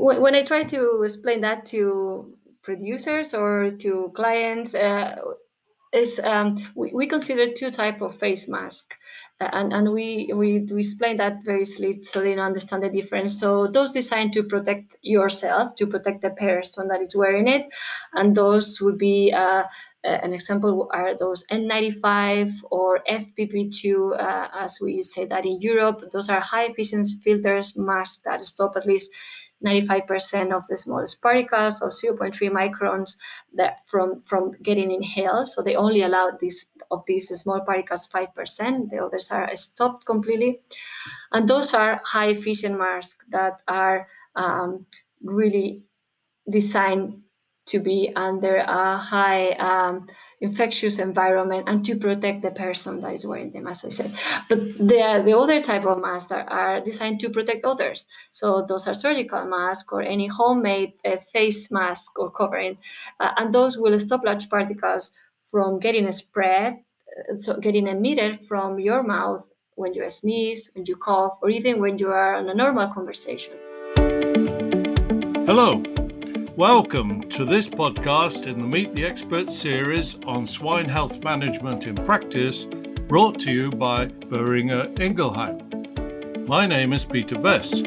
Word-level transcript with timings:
when 0.00 0.34
I 0.34 0.44
try 0.44 0.62
to 0.64 1.02
explain 1.02 1.42
that 1.42 1.66
to 1.66 2.34
producers 2.62 3.34
or 3.34 3.72
to 3.78 4.12
clients, 4.14 4.74
uh, 4.74 5.16
is 5.92 6.20
um, 6.22 6.56
we, 6.74 6.92
we 6.94 7.06
consider 7.06 7.52
two 7.52 7.70
type 7.70 8.00
of 8.00 8.14
face 8.14 8.46
mask 8.46 8.94
uh, 9.40 9.48
and, 9.52 9.72
and 9.72 9.92
we, 9.92 10.30
we, 10.32 10.60
we 10.60 10.78
explain 10.78 11.16
that 11.16 11.44
very 11.44 11.62
easily 11.62 12.02
so 12.02 12.20
they 12.20 12.36
understand 12.36 12.82
the 12.82 12.88
difference 12.88 13.40
so 13.40 13.66
those 13.66 13.90
designed 13.90 14.32
to 14.32 14.44
protect 14.44 14.96
yourself 15.02 15.74
to 15.74 15.86
protect 15.86 16.20
the 16.22 16.30
person 16.30 16.86
that 16.88 17.00
is 17.00 17.16
wearing 17.16 17.48
it 17.48 17.66
and 18.14 18.36
those 18.36 18.80
would 18.80 18.98
be 18.98 19.32
uh, 19.32 19.64
an 20.04 20.32
example 20.32 20.88
are 20.92 21.16
those 21.16 21.44
N95 21.50 22.62
or 22.70 23.00
FFP2, 23.06 24.18
uh, 24.18 24.48
as 24.54 24.78
we 24.80 25.02
say 25.02 25.26
that 25.26 25.44
in 25.44 25.60
Europe. 25.60 26.02
Those 26.10 26.30
are 26.30 26.40
high 26.40 26.64
efficiency 26.64 27.16
filters 27.22 27.76
masks 27.76 28.22
that 28.24 28.42
stop 28.42 28.76
at 28.76 28.86
least 28.86 29.10
95% 29.64 30.52
of 30.52 30.66
the 30.66 30.76
smallest 30.76 31.20
particles 31.20 31.82
or 31.82 31.88
0.3 31.88 32.32
microns 32.50 33.16
that 33.54 33.86
from, 33.86 34.22
from 34.22 34.52
getting 34.62 34.90
inhaled. 34.90 35.48
So 35.48 35.62
they 35.62 35.76
only 35.76 36.02
allow 36.02 36.30
this 36.40 36.64
of 36.90 37.04
these 37.06 37.28
small 37.28 37.60
particles 37.60 38.08
5%. 38.08 38.90
The 38.90 38.98
others 38.98 39.30
are 39.30 39.54
stopped 39.56 40.06
completely. 40.06 40.60
And 41.32 41.48
those 41.48 41.74
are 41.74 42.00
high 42.04 42.28
efficient 42.28 42.78
masks 42.78 43.24
that 43.28 43.60
are 43.68 44.08
um, 44.34 44.86
really 45.22 45.82
designed 46.48 47.22
to 47.70 47.78
be 47.78 48.12
under 48.16 48.56
a 48.56 48.96
high 48.96 49.50
um, 49.52 50.06
infectious 50.40 50.98
environment 50.98 51.64
and 51.68 51.84
to 51.84 51.96
protect 51.96 52.42
the 52.42 52.50
person 52.50 53.00
that 53.00 53.14
is 53.14 53.24
wearing 53.24 53.52
them, 53.52 53.66
as 53.66 53.84
I 53.84 53.88
said. 53.88 54.14
But 54.48 54.76
the, 54.78 55.22
the 55.24 55.36
other 55.36 55.60
type 55.60 55.84
of 55.84 56.00
masks 56.00 56.30
that 56.30 56.50
are 56.50 56.80
designed 56.80 57.20
to 57.20 57.30
protect 57.30 57.64
others. 57.64 58.04
So 58.32 58.64
those 58.66 58.88
are 58.88 58.94
surgical 58.94 59.44
masks 59.44 59.88
or 59.92 60.02
any 60.02 60.26
homemade 60.26 60.94
uh, 61.04 61.16
face 61.18 61.70
mask 61.70 62.18
or 62.18 62.30
covering. 62.30 62.78
Uh, 63.20 63.30
and 63.36 63.54
those 63.54 63.78
will 63.78 63.98
stop 63.98 64.24
large 64.24 64.48
particles 64.48 65.12
from 65.50 65.78
getting 65.78 66.10
spread, 66.12 66.74
uh, 66.74 67.38
so 67.38 67.56
getting 67.56 67.86
emitted 67.86 68.46
from 68.46 68.80
your 68.80 69.02
mouth 69.02 69.46
when 69.76 69.94
you 69.94 70.08
sneeze, 70.10 70.70
when 70.74 70.84
you 70.86 70.96
cough, 70.96 71.38
or 71.42 71.50
even 71.50 71.80
when 71.80 71.98
you 71.98 72.08
are 72.08 72.38
in 72.40 72.48
a 72.48 72.54
normal 72.54 72.88
conversation. 72.88 73.54
Hello, 75.46 75.82
Welcome 76.60 77.22
to 77.30 77.46
this 77.46 77.70
podcast 77.70 78.46
in 78.46 78.60
the 78.60 78.66
Meet 78.66 78.94
the 78.94 79.06
Expert 79.06 79.50
series 79.50 80.18
on 80.26 80.46
swine 80.46 80.90
health 80.90 81.24
management 81.24 81.86
in 81.86 81.94
practice, 81.94 82.66
brought 83.08 83.40
to 83.40 83.50
you 83.50 83.70
by 83.70 84.08
Boehringer 84.08 84.94
Ingelheim. 85.00 86.46
My 86.46 86.66
name 86.66 86.92
is 86.92 87.06
Peter 87.06 87.38
Best. 87.38 87.86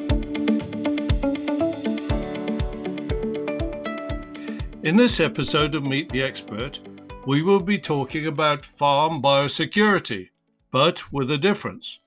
In 4.82 4.98
this 4.98 5.20
episode 5.20 5.76
of 5.76 5.86
Meet 5.86 6.10
the 6.10 6.24
Expert, 6.24 6.80
we 7.28 7.44
will 7.44 7.62
be 7.62 7.78
talking 7.78 8.26
about 8.26 8.66
farm 8.66 9.22
biosecurity, 9.22 10.30
but 10.72 11.14
with 11.14 11.30
a 11.30 11.38
difference. 11.38 12.00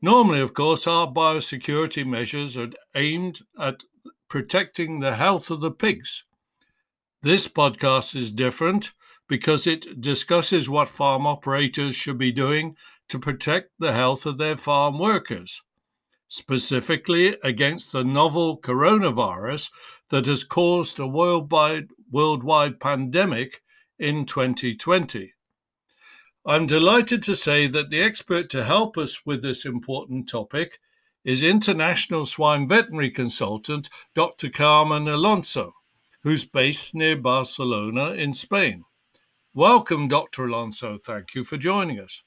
Normally, 0.00 0.38
of 0.40 0.54
course, 0.54 0.86
our 0.86 1.08
biosecurity 1.08 2.06
measures 2.06 2.56
are 2.56 2.70
aimed 2.94 3.40
at 3.58 3.82
protecting 4.32 5.00
the 5.00 5.16
health 5.16 5.50
of 5.50 5.60
the 5.60 5.70
pigs. 5.70 6.24
This 7.20 7.48
podcast 7.48 8.16
is 8.16 8.32
different 8.32 8.92
because 9.28 9.66
it 9.66 10.00
discusses 10.00 10.70
what 10.70 10.88
farm 10.88 11.26
operators 11.26 11.94
should 11.94 12.16
be 12.16 12.32
doing 12.32 12.74
to 13.10 13.18
protect 13.18 13.72
the 13.78 13.92
health 13.92 14.24
of 14.24 14.38
their 14.38 14.56
farm 14.56 14.98
workers, 14.98 15.60
specifically 16.28 17.36
against 17.44 17.92
the 17.92 18.04
novel 18.04 18.58
coronavirus 18.58 19.70
that 20.08 20.24
has 20.24 20.44
caused 20.44 20.98
a 20.98 21.06
worldwide, 21.06 21.88
worldwide 22.10 22.80
pandemic 22.80 23.60
in 23.98 24.24
2020. 24.24 25.34
I'm 26.46 26.66
delighted 26.66 27.22
to 27.24 27.36
say 27.36 27.66
that 27.66 27.90
the 27.90 28.00
expert 28.00 28.48
to 28.48 28.64
help 28.64 28.96
us 28.96 29.26
with 29.26 29.42
this 29.42 29.66
important 29.66 30.26
topic 30.26 30.78
is 31.24 31.42
international 31.42 32.26
swine 32.26 32.66
veterinary 32.68 33.10
consultant 33.10 33.88
Dr. 34.14 34.50
Carmen 34.50 35.08
Alonso, 35.08 35.74
who's 36.22 36.44
based 36.44 36.94
near 36.94 37.16
Barcelona 37.16 38.10
in 38.12 38.34
Spain. 38.34 38.84
Welcome, 39.54 40.08
Dr. 40.08 40.46
Alonso. 40.46 40.98
Thank 40.98 41.34
you 41.34 41.44
for 41.44 41.56
joining 41.56 42.00
us. 42.00 42.22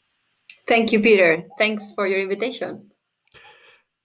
Thank 0.67 0.91
you, 0.91 1.01
Peter. 1.01 1.44
Thanks 1.57 1.91
for 1.94 2.07
your 2.07 2.19
invitation. 2.19 2.91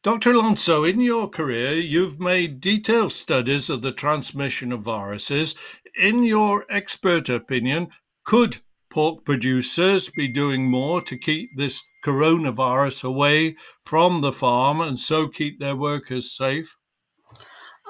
Dr. 0.03 0.31
Alonso, 0.31 0.85
in 0.85 1.01
your 1.01 1.29
career, 1.29 1.75
you've 1.75 2.19
made 2.19 2.61
detailed 2.61 3.13
studies 3.13 3.69
of 3.69 3.83
the 3.83 3.93
transmission 3.93 4.73
of 4.73 4.83
viruses. 4.83 5.55
In 5.95 6.23
your 6.23 6.65
expert 6.71 7.29
opinion, 7.29 7.89
could 8.25 8.61
pork 8.91 9.25
producers 9.25 10.11
be 10.11 10.29
doing 10.29 10.71
more 10.71 11.01
to 11.03 11.17
keep 11.17 11.57
this 11.57 11.81
coronavirus 12.05 13.05
away 13.05 13.57
from 13.85 14.21
the 14.21 14.33
farm 14.33 14.81
and 14.81 14.99
so 14.99 15.29
keep 15.29 15.59
their 15.59 15.77
workers 15.77 16.37
safe? 16.37 16.77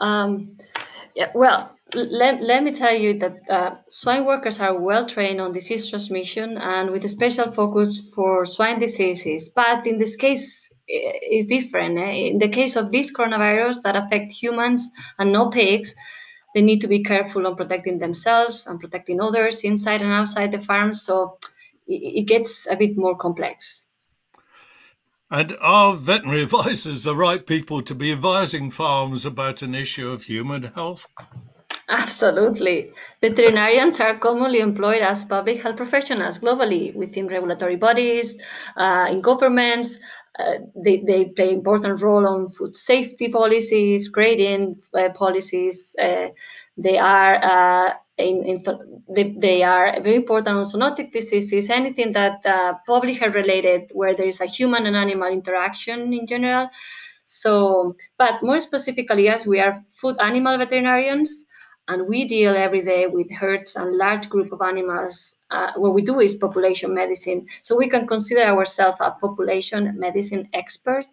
Um, 0.00 0.56
yeah, 1.14 1.30
well, 1.34 1.72
let, 1.94 2.42
let 2.42 2.62
me 2.62 2.72
tell 2.72 2.94
you 2.94 3.18
that 3.18 3.36
uh, 3.48 3.74
swine 3.88 4.24
workers 4.24 4.60
are 4.60 4.78
well 4.78 5.06
trained 5.06 5.40
on 5.40 5.52
disease 5.52 5.88
transmission 5.88 6.56
and 6.58 6.90
with 6.90 7.04
a 7.04 7.08
special 7.08 7.50
focus 7.50 8.12
for 8.14 8.46
swine 8.46 8.78
diseases. 8.78 9.50
But 9.54 9.86
in 9.86 9.98
this 9.98 10.16
case, 10.16 10.68
it's 10.86 11.46
different. 11.46 11.98
Eh? 11.98 12.30
In 12.30 12.38
the 12.38 12.48
case 12.48 12.76
of 12.76 12.90
this 12.90 13.12
coronavirus 13.12 13.82
that 13.82 13.96
affect 13.96 14.32
humans 14.32 14.88
and 15.18 15.32
no 15.32 15.50
pigs, 15.50 15.94
they 16.54 16.62
need 16.62 16.80
to 16.80 16.88
be 16.88 17.02
careful 17.02 17.46
on 17.46 17.56
protecting 17.56 17.98
themselves 17.98 18.66
and 18.66 18.80
protecting 18.80 19.20
others 19.20 19.62
inside 19.62 20.02
and 20.02 20.12
outside 20.12 20.52
the 20.52 20.58
farm. 20.58 20.94
So 20.94 21.38
it, 21.86 22.20
it 22.20 22.22
gets 22.22 22.66
a 22.70 22.76
bit 22.76 22.96
more 22.96 23.16
complex. 23.16 23.82
And 25.30 25.56
are 25.60 25.96
veterinary 25.96 26.42
advisors 26.44 27.04
the 27.04 27.14
right 27.14 27.46
people 27.46 27.82
to 27.82 27.94
be 27.94 28.12
advising 28.12 28.70
farms 28.70 29.24
about 29.24 29.62
an 29.62 29.74
issue 29.74 30.08
of 30.08 30.24
human 30.24 30.64
health? 30.64 31.06
Absolutely. 31.90 32.92
Veterinarians 33.20 33.98
are 33.98 34.16
commonly 34.16 34.60
employed 34.60 35.02
as 35.02 35.24
public 35.24 35.60
health 35.60 35.76
professionals 35.76 36.38
globally 36.38 36.94
within 36.94 37.26
regulatory 37.26 37.74
bodies, 37.74 38.38
uh, 38.76 39.08
in 39.10 39.20
governments. 39.20 39.98
Uh, 40.38 40.58
they, 40.76 40.98
they 41.04 41.24
play 41.24 41.52
important 41.52 42.00
role 42.00 42.28
on 42.28 42.48
food 42.48 42.76
safety 42.76 43.28
policies, 43.28 44.06
grading 44.06 44.80
uh, 44.94 45.08
policies. 45.10 45.96
Uh, 46.00 46.28
they 46.76 46.96
are 46.96 47.42
uh, 47.42 47.92
in, 48.16 48.44
in 48.44 48.62
they, 49.08 49.34
they, 49.36 49.62
are 49.64 50.00
very 50.00 50.14
important 50.16 50.56
on 50.56 50.64
zoonotic 50.64 51.10
diseases, 51.10 51.70
anything 51.70 52.12
that 52.12 52.46
uh, 52.46 52.74
public 52.86 53.18
health 53.18 53.34
related, 53.34 53.90
where 53.92 54.14
there 54.14 54.28
is 54.28 54.40
a 54.40 54.46
human 54.46 54.86
and 54.86 54.94
animal 54.94 55.28
interaction 55.28 56.12
in 56.14 56.26
general. 56.28 56.68
So, 57.24 57.96
but 58.16 58.42
more 58.42 58.60
specifically, 58.60 59.28
as 59.28 59.46
we 59.46 59.58
are 59.58 59.82
food 59.96 60.16
animal 60.20 60.56
veterinarians, 60.56 61.46
and 61.90 62.06
we 62.06 62.24
deal 62.24 62.54
every 62.56 62.82
day 62.82 63.06
with 63.08 63.30
herds 63.32 63.74
and 63.74 63.96
large 63.96 64.28
group 64.28 64.52
of 64.52 64.62
animals. 64.62 65.36
Uh, 65.50 65.72
what 65.76 65.92
we 65.92 66.02
do 66.02 66.20
is 66.20 66.34
population 66.36 66.94
medicine, 66.94 67.46
so 67.62 67.76
we 67.76 67.88
can 67.88 68.06
consider 68.06 68.42
ourselves 68.42 68.98
a 69.00 69.10
population 69.10 69.98
medicine 69.98 70.48
expert, 70.52 71.06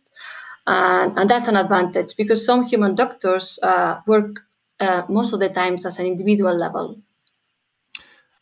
and, 0.68 1.18
and 1.18 1.30
that's 1.30 1.48
an 1.48 1.58
advantage 1.58 2.16
because 2.16 2.46
some 2.46 2.64
human 2.64 2.94
doctors 2.94 3.60
uh, 3.64 4.00
work 4.06 4.42
uh, 4.80 5.02
most 5.10 5.34
of 5.34 5.40
the 5.40 5.50
times 5.50 5.86
as 5.86 5.98
an 5.98 6.06
individual 6.06 6.56
level. 6.56 7.02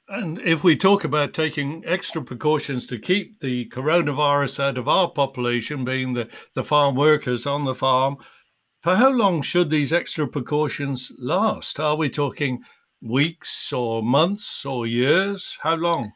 And 0.08 0.40
if 0.42 0.64
we 0.64 0.76
talk 0.76 1.04
about 1.04 1.34
taking 1.34 1.84
extra 1.86 2.22
precautions 2.22 2.86
to 2.88 3.00
keep 3.00 3.40
the 3.40 3.68
coronavirus 3.70 4.60
out 4.60 4.78
of 4.78 4.88
our 4.88 5.10
population, 5.10 5.84
being 5.84 6.14
the, 6.14 6.30
the 6.54 6.64
farm 6.64 6.96
workers 6.96 7.48
on 7.48 7.66
the 7.66 7.74
farm, 7.74 8.18
for 8.86 8.96
how 8.98 9.10
long 9.10 9.42
should 9.42 9.72
these 9.72 9.92
extra 9.92 10.28
precautions 10.28 11.12
last? 11.18 11.80
Are 11.80 11.96
we 11.96 12.08
talking 12.08 12.62
weeks 13.02 13.74
or 13.74 14.04
months 14.04 14.64
or 14.64 14.86
years? 14.86 15.58
How 15.60 15.74
long? 15.74 16.14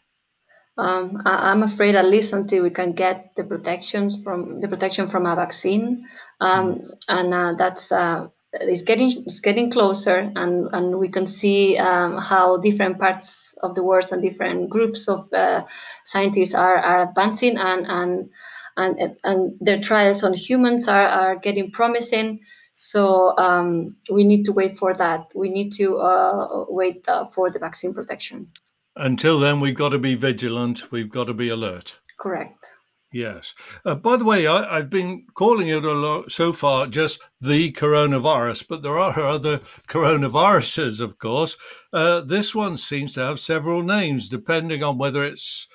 Um, 0.77 1.19
I, 1.25 1.51
am 1.51 1.63
afraid 1.63 1.95
at 1.95 2.05
least 2.05 2.31
until 2.31 2.61
we 2.61 2.69
can 2.69 2.91
get 2.91 3.31
the 3.35 3.43
protections 3.43 4.23
from 4.23 4.61
the 4.61 4.67
protection 4.67 5.07
from 5.07 5.25
a 5.25 5.35
vaccine, 5.35 6.05
um, 6.41 6.75
mm. 6.75 6.91
and 7.07 7.33
uh, 7.33 7.53
that's 7.57 7.91
uh, 7.91 8.27
it's 8.53 8.83
getting 8.83 9.23
it's 9.25 9.39
getting 9.39 9.71
closer, 9.71 10.31
and 10.35 10.69
and 10.71 10.99
we 10.99 11.09
can 11.09 11.25
see 11.25 11.75
um, 11.79 12.17
how 12.17 12.57
different 12.57 12.99
parts 12.99 13.55
of 13.63 13.73
the 13.73 13.81
world 13.81 14.11
and 14.11 14.21
different 14.21 14.69
groups 14.69 15.07
of 15.07 15.21
uh, 15.33 15.65
scientists 16.03 16.53
are 16.53 16.77
are 16.77 17.09
advancing, 17.09 17.57
and 17.57 17.87
and 17.87 18.29
and 18.77 19.17
and 19.23 19.57
their 19.59 19.81
trials 19.81 20.23
on 20.23 20.33
humans 20.33 20.87
are 20.87 21.07
are 21.07 21.35
getting 21.35 21.71
promising. 21.71 22.41
So 22.81 23.37
um, 23.37 23.97
we 24.09 24.23
need 24.23 24.45
to 24.45 24.53
wait 24.53 24.77
for 24.77 24.93
that. 24.93 25.33
We 25.35 25.49
need 25.49 25.73
to 25.73 25.97
uh, 25.97 26.63
wait 26.69 27.03
uh, 27.09 27.25
for 27.27 27.49
the 27.49 27.59
vaccine 27.59 27.93
protection. 27.93 28.47
Until 28.95 29.37
then, 29.37 29.59
we've 29.59 29.75
got 29.75 29.89
to 29.89 29.99
be 29.99 30.15
vigilant. 30.15 30.89
We've 30.89 31.09
got 31.09 31.25
to 31.25 31.33
be 31.33 31.49
alert. 31.49 31.99
Correct. 32.17 32.71
Yes. 33.11 33.53
Uh, 33.83 33.95
by 33.95 34.15
the 34.15 34.23
way, 34.23 34.47
I, 34.47 34.77
have 34.77 34.89
been 34.89 35.25
calling 35.33 35.67
it 35.67 35.83
a 35.83 35.91
lot 35.91 36.31
so 36.31 36.53
far 36.53 36.87
just 36.87 37.19
the 37.41 37.73
coronavirus, 37.73 38.65
but 38.69 38.81
there 38.81 38.97
are 38.97 39.19
other 39.19 39.57
coronaviruses, 39.89 41.01
of 41.01 41.17
course. 41.17 41.57
Uh, 41.91 42.21
this 42.21 42.55
one 42.55 42.77
seems 42.77 43.13
to 43.15 43.19
have 43.19 43.41
several 43.41 43.83
names, 43.83 44.29
depending 44.29 44.83
on 44.83 44.97
whether 44.97 45.21
it's 45.21 45.67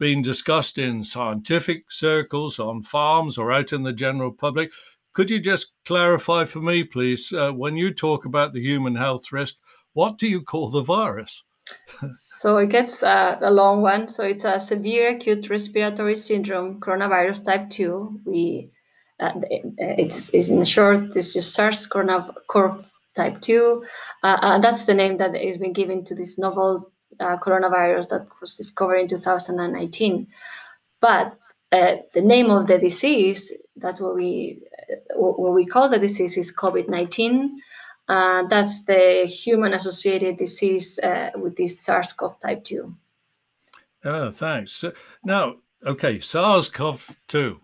been 0.00 0.22
discussed 0.22 0.76
in 0.76 1.04
scientific 1.04 1.92
circles, 1.92 2.58
on 2.58 2.82
farms, 2.82 3.38
or 3.38 3.52
out 3.52 3.72
in 3.72 3.84
the 3.84 3.92
general 3.92 4.32
public. 4.32 4.72
Could 5.18 5.30
you 5.30 5.40
just 5.40 5.72
clarify 5.84 6.44
for 6.44 6.60
me, 6.60 6.84
please, 6.84 7.32
uh, 7.32 7.50
when 7.50 7.76
you 7.76 7.92
talk 7.92 8.24
about 8.24 8.52
the 8.52 8.60
human 8.60 8.94
health 8.94 9.32
risk, 9.32 9.56
what 9.92 10.16
do 10.16 10.28
you 10.28 10.40
call 10.40 10.70
the 10.70 10.80
virus? 10.80 11.42
so 12.14 12.58
it 12.58 12.68
gets 12.68 13.02
uh, 13.02 13.36
a 13.40 13.50
long 13.50 13.82
one. 13.82 14.06
So 14.06 14.22
it's 14.22 14.44
a 14.44 14.60
severe 14.60 15.08
acute 15.08 15.50
respiratory 15.50 16.14
syndrome, 16.14 16.78
coronavirus 16.78 17.44
type 17.46 17.68
2. 17.68 18.20
We 18.26 18.70
uh, 19.18 19.32
it's, 19.78 20.30
it's 20.32 20.50
in 20.50 20.62
short, 20.62 21.12
this 21.14 21.34
is 21.34 21.52
SARS-CoV 21.52 22.88
type 23.16 23.40
2. 23.40 23.84
Uh, 24.22 24.38
and 24.40 24.62
that's 24.62 24.84
the 24.84 24.94
name 24.94 25.16
that 25.16 25.34
has 25.34 25.58
been 25.58 25.72
given 25.72 26.04
to 26.04 26.14
this 26.14 26.38
novel 26.38 26.92
uh, 27.18 27.38
coronavirus 27.38 28.10
that 28.10 28.28
was 28.40 28.54
discovered 28.54 28.98
in 28.98 29.08
2019. 29.08 30.28
But 31.00 31.36
uh, 31.72 31.96
the 32.14 32.22
name 32.22 32.50
of 32.50 32.66
the 32.66 32.78
disease, 32.78 33.52
that's 33.80 34.00
what 34.00 34.14
we 34.14 34.62
what 35.14 35.54
we 35.54 35.66
call 35.66 35.88
the 35.88 35.98
disease 35.98 36.36
is 36.36 36.52
COVID-19. 36.52 37.50
Uh, 38.08 38.46
that's 38.48 38.84
the 38.84 39.26
human 39.26 39.74
associated 39.74 40.38
disease 40.38 40.98
uh, 41.00 41.30
with 41.36 41.56
this 41.56 41.78
SARS 41.80 42.12
CoV 42.14 42.38
type 42.40 42.64
2. 42.64 42.96
Oh, 44.04 44.30
thanks. 44.30 44.82
Now, 45.22 45.56
okay, 45.84 46.18
SARS 46.20 46.70
CoV 46.70 47.16
2, 47.28 47.60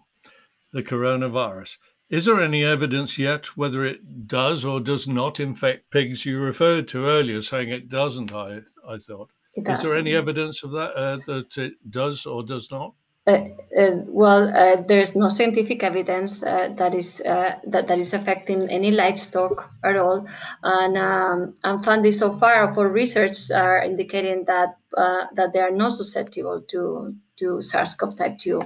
the 0.72 0.82
coronavirus. 0.82 1.76
Is 2.10 2.26
there 2.26 2.40
any 2.40 2.62
evidence 2.62 3.18
yet 3.18 3.56
whether 3.56 3.84
it 3.84 4.26
does 4.26 4.64
or 4.64 4.80
does 4.80 5.08
not 5.08 5.40
infect 5.40 5.90
pigs? 5.90 6.26
You 6.26 6.38
referred 6.38 6.88
to 6.88 7.06
earlier 7.06 7.40
saying 7.40 7.70
it 7.70 7.88
doesn't, 7.88 8.30
I, 8.32 8.60
I 8.86 8.98
thought. 8.98 9.30
Is 9.56 9.82
there 9.82 9.96
any 9.96 10.14
evidence 10.14 10.62
of 10.62 10.72
that, 10.72 10.94
uh, 10.94 11.16
that 11.26 11.56
it 11.56 11.74
does 11.90 12.26
or 12.26 12.42
does 12.42 12.70
not? 12.70 12.94
Uh, 13.26 13.48
uh, 13.78 13.90
well, 14.06 14.54
uh, 14.54 14.82
there 14.82 15.00
is 15.00 15.16
no 15.16 15.30
scientific 15.30 15.82
evidence 15.82 16.40
that 16.40 16.94
is 16.94 17.22
that, 17.24 17.86
that 17.88 17.98
is 17.98 18.12
affecting 18.12 18.68
any 18.68 18.90
livestock 18.90 19.70
at 19.82 19.96
all, 19.96 20.26
and 20.62 20.98
um, 20.98 21.54
and 21.64 21.82
findings 21.82 22.18
so 22.18 22.30
far 22.30 22.72
for 22.74 22.86
research 22.86 23.50
are 23.50 23.82
indicating 23.82 24.44
that 24.44 24.76
that 24.92 25.52
they 25.54 25.60
are 25.60 25.70
not 25.70 25.92
susceptible 25.92 26.60
to 26.68 27.14
to 27.36 27.62
SARS-CoV 27.62 28.14
type 28.14 28.36
two. 28.36 28.60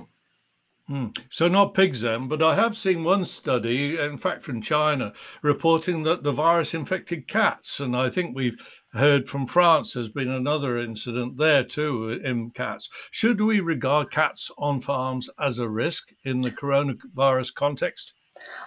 Hmm. 0.88 1.08
So 1.30 1.48
not 1.48 1.74
pigs 1.74 2.00
then, 2.00 2.28
but 2.28 2.42
I 2.42 2.54
have 2.54 2.76
seen 2.76 3.04
one 3.04 3.26
study, 3.26 3.98
in 3.98 4.16
fact 4.16 4.42
from 4.42 4.62
China, 4.62 5.12
reporting 5.42 6.02
that 6.04 6.22
the 6.22 6.32
virus 6.32 6.74
infected 6.74 7.28
cats, 7.28 7.78
and 7.78 7.94
I 7.94 8.08
think 8.10 8.34
we've 8.34 8.56
heard 8.94 9.28
from 9.28 9.46
France 9.46 9.92
there's 9.92 10.08
been 10.08 10.30
another 10.30 10.78
incident 10.78 11.36
there 11.36 11.64
too 11.64 12.20
in 12.24 12.50
cats. 12.50 12.88
Should 13.10 13.40
we 13.40 13.60
regard 13.60 14.10
cats 14.10 14.50
on 14.58 14.80
farms 14.80 15.28
as 15.38 15.58
a 15.58 15.68
risk 15.68 16.10
in 16.24 16.40
the 16.40 16.50
coronavirus 16.50 17.54
context? 17.54 18.14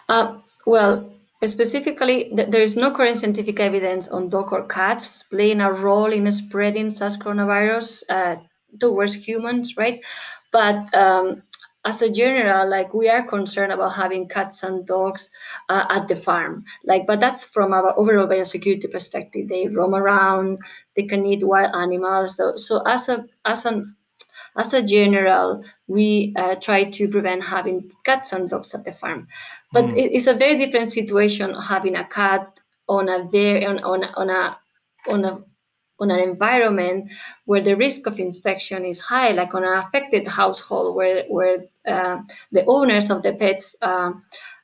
Uh, 0.10 0.38
well, 0.66 1.14
specifically, 1.44 2.32
th- 2.36 2.50
there 2.50 2.62
is 2.62 2.76
no 2.76 2.92
current 2.92 3.20
scientific 3.20 3.60
evidence 3.60 4.08
on 4.08 4.30
dog 4.30 4.54
or 4.54 4.68
cats 4.68 5.24
playing 5.24 5.62
a 5.62 5.72
role 5.72 6.12
in 6.12 6.32
spreading 6.32 6.92
SARS 6.92 7.18
coronavirus 7.18 8.04
uh, 8.10 8.36
towards 8.80 9.14
humans, 9.14 9.76
right? 9.78 10.04
But 10.52 10.94
um, 10.94 11.44
as 11.84 12.02
a 12.02 12.12
general, 12.12 12.70
like 12.70 12.94
we 12.94 13.10
are 13.10 13.24
concerned 13.24 13.72
about 13.72 13.94
having 13.94 14.28
cats 14.28 14.64
and 14.64 14.86
dogs 14.86 15.30
uh, 15.70 15.86
at 15.90 16.08
the 16.08 16.16
farm. 16.16 16.64
Like, 16.86 17.08
but 17.08 17.20
that's 17.20 17.44
from 17.44 17.74
our 17.74 17.98
overall 17.98 18.28
biosecurity 18.28 18.90
perspective. 18.92 19.50
They 19.50 19.68
roam 19.68 19.96
around, 19.96 20.60
they 20.96 21.04
can 21.04 21.26
eat 21.26 21.44
wild 21.44 21.76
animals. 21.76 22.38
So, 22.38 22.56
so 22.56 22.82
as 22.86 23.10
a 23.10 23.26
as 23.46 23.66
an 23.66 23.96
as 24.58 24.74
a 24.74 24.84
general, 24.84 25.64
we 25.88 26.34
uh, 26.36 26.56
try 26.56 26.84
to 26.84 27.08
prevent 27.08 27.44
having 27.44 27.90
cats 28.04 28.34
and 28.34 28.50
dogs 28.50 28.74
at 28.74 28.84
the 28.86 28.92
farm. 28.92 29.28
But 29.72 29.86
mm. 29.86 29.98
it, 29.98 30.12
it's 30.14 30.28
a 30.28 30.34
very 30.34 30.58
different 30.58 30.92
situation 30.92 31.56
having 31.56 31.96
a 31.96 32.06
cat 32.06 32.60
on 32.90 33.10
a 33.10 33.28
very 33.32 33.66
on, 33.66 33.80
on, 33.80 34.04
on 34.04 34.30
a 34.30 34.58
on 35.08 35.26
a 35.26 35.44
on 36.02 36.12
an 36.12 36.20
environment 36.20 37.12
where 37.46 37.62
the 37.62 37.76
risk 37.76 38.08
of 38.08 38.20
infection 38.20 38.86
is 38.86 39.00
high, 39.00 39.32
like 39.32 39.54
on 39.54 39.64
an 39.64 39.78
affected 39.78 40.28
household 40.28 40.96
where 40.96 41.24
where 41.30 41.66
uh, 41.88 42.18
the 42.52 42.66
owners 42.66 43.10
of 43.10 43.24
the 43.24 43.34
pets. 43.34 43.76
Um, 43.82 44.24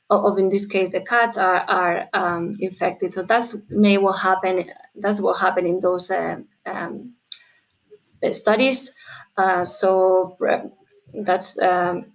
of 0.09 0.37
in 0.37 0.47
this 0.47 0.65
case 0.65 0.89
the 0.89 1.01
cats 1.01 1.37
are 1.37 1.65
are 1.67 2.07
um, 2.13 2.55
infected 2.61 3.11
so 3.11 3.23
that's 3.23 3.57
may 3.69 3.97
what 3.97 4.13
happen 4.13 4.63
that's 4.95 5.19
what 5.19 5.37
happened 5.37 5.67
in 5.67 5.81
those 5.81 6.09
uh, 6.09 6.37
um, 6.65 7.13
studies 8.31 8.93
uh, 9.35 9.65
so 9.65 10.37
uh, 10.49 10.61
that's 11.25 11.59
um, 11.59 12.05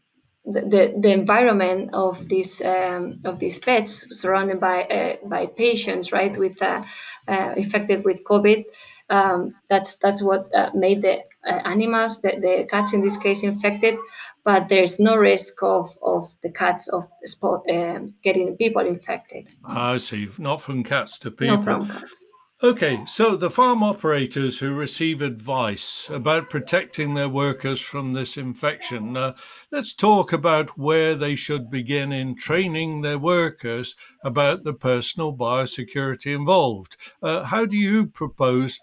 the, 0.45 0.95
the 0.99 1.13
environment 1.13 1.91
of 1.93 2.29
these 2.29 2.61
um, 2.63 3.21
of 3.25 3.39
these 3.39 3.59
pets 3.59 4.07
surrounded 4.19 4.59
by 4.59 4.83
uh, 4.85 5.17
by 5.29 5.47
patients 5.47 6.13
right 6.13 6.37
with 6.37 6.61
uh, 6.63 6.83
uh, 7.29 7.55
infected 7.57 8.05
with 8.05 8.25
COVID 8.25 8.65
um, 9.11 9.55
that's 9.69 9.97
that's 9.97 10.23
what 10.23 10.55
uh, 10.55 10.71
made 10.75 11.03
the 11.03 11.23
uh, 11.47 11.61
animals 11.65 12.21
the, 12.21 12.39
the 12.41 12.67
cats 12.71 12.93
in 12.93 13.03
this 13.03 13.17
case 13.17 13.43
infected 13.43 13.97
but 14.45 14.69
there's 14.69 14.99
no 14.99 15.17
risk 15.17 15.63
of 15.63 15.97
of 16.03 16.35
the 16.43 16.51
cats 16.51 16.89
of 16.89 17.05
spot 17.25 17.63
um, 17.71 18.15
getting 18.23 18.57
people 18.57 18.85
infected. 18.87 19.49
I 19.65 19.99
see 19.99 20.29
not 20.39 20.61
from 20.61 20.83
cats 20.85 21.19
to 21.19 21.31
people. 21.31 21.57
not 21.57 21.65
from 21.65 21.87
cats 21.89 22.27
Okay, 22.64 23.05
so 23.09 23.35
the 23.35 23.50
farm 23.50 23.82
operators 23.82 24.61
who 24.61 24.73
receive 24.73 25.20
advice 25.20 26.09
about 26.09 26.49
protecting 26.49 27.14
their 27.14 27.29
workers 27.29 27.81
from 27.81 28.12
this 28.12 28.37
infection, 28.37 29.17
uh, 29.17 29.35
let's 29.73 29.93
talk 29.93 30.32
about 30.32 30.79
where 30.79 31.17
they 31.17 31.35
should 31.35 31.73
begin 31.73 32.12
in 32.12 32.37
training 32.37 33.00
their 33.00 33.19
workers 33.19 33.97
about 34.23 34.62
the 34.62 34.75
personal 34.75 35.37
biosecurity 35.37 36.32
involved. 36.32 36.97
Uh, 37.20 37.43
how 37.43 37.67
do 37.67 37.76
you 37.76 38.06
propose 38.06 38.79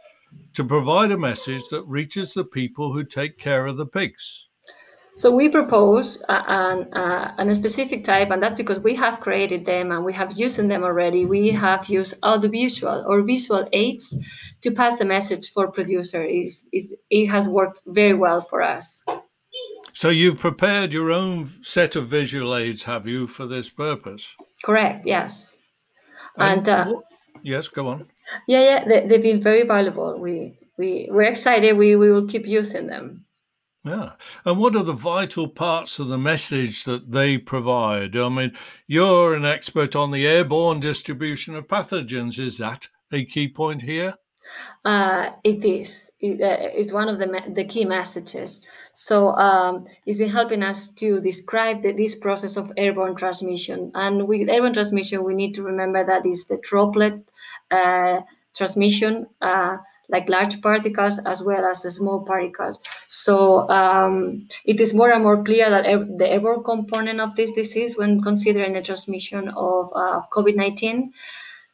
to 0.55 0.65
provide 0.65 1.11
a 1.11 1.17
message 1.17 1.63
that 1.71 1.83
reaches 1.83 2.33
the 2.33 2.43
people 2.43 2.91
who 2.91 3.05
take 3.05 3.37
care 3.37 3.65
of 3.65 3.77
the 3.77 3.85
pigs? 3.85 4.48
So 5.19 5.31
we 5.31 5.49
propose 5.49 6.23
a, 6.29 6.33
a, 6.33 7.35
a, 7.37 7.53
specific 7.53 8.05
type, 8.05 8.31
and 8.31 8.41
that's 8.41 8.53
because 8.55 8.79
we 8.79 8.95
have 8.95 9.19
created 9.19 9.65
them 9.65 9.91
and 9.91 10.05
we 10.05 10.13
have 10.13 10.31
used 10.39 10.55
them 10.55 10.81
already. 10.81 11.25
We 11.25 11.49
have 11.49 11.87
used 11.87 12.13
audiovisual 12.23 13.03
or 13.05 13.21
visual 13.23 13.67
aids 13.73 14.15
to 14.61 14.71
pass 14.71 14.97
the 14.97 15.03
message 15.03 15.51
for 15.51 15.67
producer. 15.71 16.23
Is 16.23 16.63
it 16.71 17.25
has 17.27 17.49
worked 17.49 17.81
very 17.85 18.13
well 18.13 18.39
for 18.39 18.61
us. 18.61 19.03
So 19.91 20.07
you've 20.09 20.39
prepared 20.39 20.93
your 20.93 21.11
own 21.11 21.49
set 21.63 21.97
of 21.97 22.07
visual 22.07 22.55
aids, 22.55 22.83
have 22.83 23.05
you, 23.05 23.27
for 23.27 23.45
this 23.45 23.69
purpose? 23.69 24.25
Correct. 24.63 25.05
Yes. 25.05 25.57
And, 26.37 26.65
and 26.65 26.69
uh, 26.69 26.93
yes, 27.43 27.67
go 27.67 27.89
on. 27.89 28.07
Yeah, 28.47 28.61
yeah, 28.61 28.85
they, 28.87 29.07
they've 29.07 29.21
been 29.21 29.41
very 29.41 29.63
valuable. 29.63 30.17
We 30.17 30.57
we 30.77 31.09
we're 31.11 31.23
excited. 31.23 31.75
We 31.75 31.97
we 31.97 32.09
will 32.09 32.27
keep 32.27 32.47
using 32.47 32.87
them. 32.87 33.25
Yeah. 33.85 34.11
And 34.43 34.59
what 34.59 34.75
are 34.75 34.83
the 34.83 34.93
vital 34.93 35.47
parts 35.47 35.99
of 35.99 36.09
the 36.09 36.17
message 36.17 36.83
that 36.83 37.11
they 37.11 37.37
provide? 37.37 38.15
I 38.17 38.27
mean, 38.27 38.51
you're 38.87 39.33
an 39.33 39.45
expert 39.45 39.95
on 39.95 40.11
the 40.11 40.27
airborne 40.27 40.81
distribution 40.81 41.55
of 41.55 41.67
pathogens. 41.67 42.37
Is 42.37 42.57
that 42.57 42.89
a 43.11 43.23
key 43.23 43.47
point 43.47 43.81
here? 43.83 44.15
Uh, 44.83 45.31
it 45.43 45.63
is. 45.63 46.11
It, 46.19 46.41
uh, 46.41 46.57
it's 46.59 46.91
one 46.91 47.07
of 47.07 47.19
the, 47.19 47.41
the 47.53 47.63
key 47.63 47.85
messages. 47.85 48.61
So 48.93 49.29
um, 49.35 49.85
it's 50.05 50.17
been 50.17 50.29
helping 50.29 50.63
us 50.63 50.89
to 50.95 51.21
describe 51.21 51.81
the, 51.81 51.93
this 51.93 52.15
process 52.15 52.57
of 52.57 52.71
airborne 52.75 53.15
transmission. 53.15 53.91
And 53.95 54.27
with 54.27 54.49
airborne 54.49 54.73
transmission, 54.73 55.23
we 55.23 55.35
need 55.35 55.53
to 55.55 55.63
remember 55.63 56.05
that 56.05 56.25
is 56.25 56.45
the 56.45 56.57
droplet 56.57 57.31
uh, 57.71 58.21
transmission. 58.55 59.27
Like 60.09 60.27
large 60.27 60.59
particles 60.61 61.19
as 61.25 61.43
well 61.43 61.65
as 61.65 61.83
small 61.83 62.25
particles. 62.25 62.79
So 63.07 63.69
um, 63.69 64.47
it 64.65 64.79
is 64.81 64.93
more 64.93 65.11
and 65.11 65.23
more 65.23 65.43
clear 65.43 65.69
that 65.69 65.83
the 66.17 66.27
airborne 66.27 66.63
component 66.63 67.19
of 67.19 67.35
this 67.35 67.51
disease 67.51 67.95
when 67.95 68.21
considering 68.21 68.73
the 68.73 68.81
transmission 68.81 69.49
of, 69.49 69.91
uh, 69.95 70.21
COVID-19. 70.33 71.11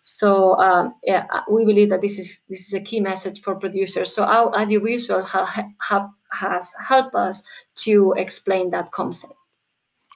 So 0.01 0.56
um, 0.60 0.96
yeah, 1.04 1.25
uh, 1.32 1.42
we 1.50 1.65
believe 1.65 1.89
that 1.89 2.01
this 2.01 2.20
is 2.20 2.39
this 2.48 2.68
is 2.68 2.74
a 2.74 2.80
key 2.80 3.00
message 3.00 3.42
for 3.42 3.56
producers. 3.56 4.13
So 4.13 4.24
our 4.24 4.54
audiovisual 4.54 5.24
ha- 5.24 5.68
ha- 5.82 6.10
has 6.32 6.74
helped 6.77 7.15
us 7.15 7.42
to 7.86 8.13
explain 8.18 8.70
that 8.72 8.92
concept. 8.92 9.34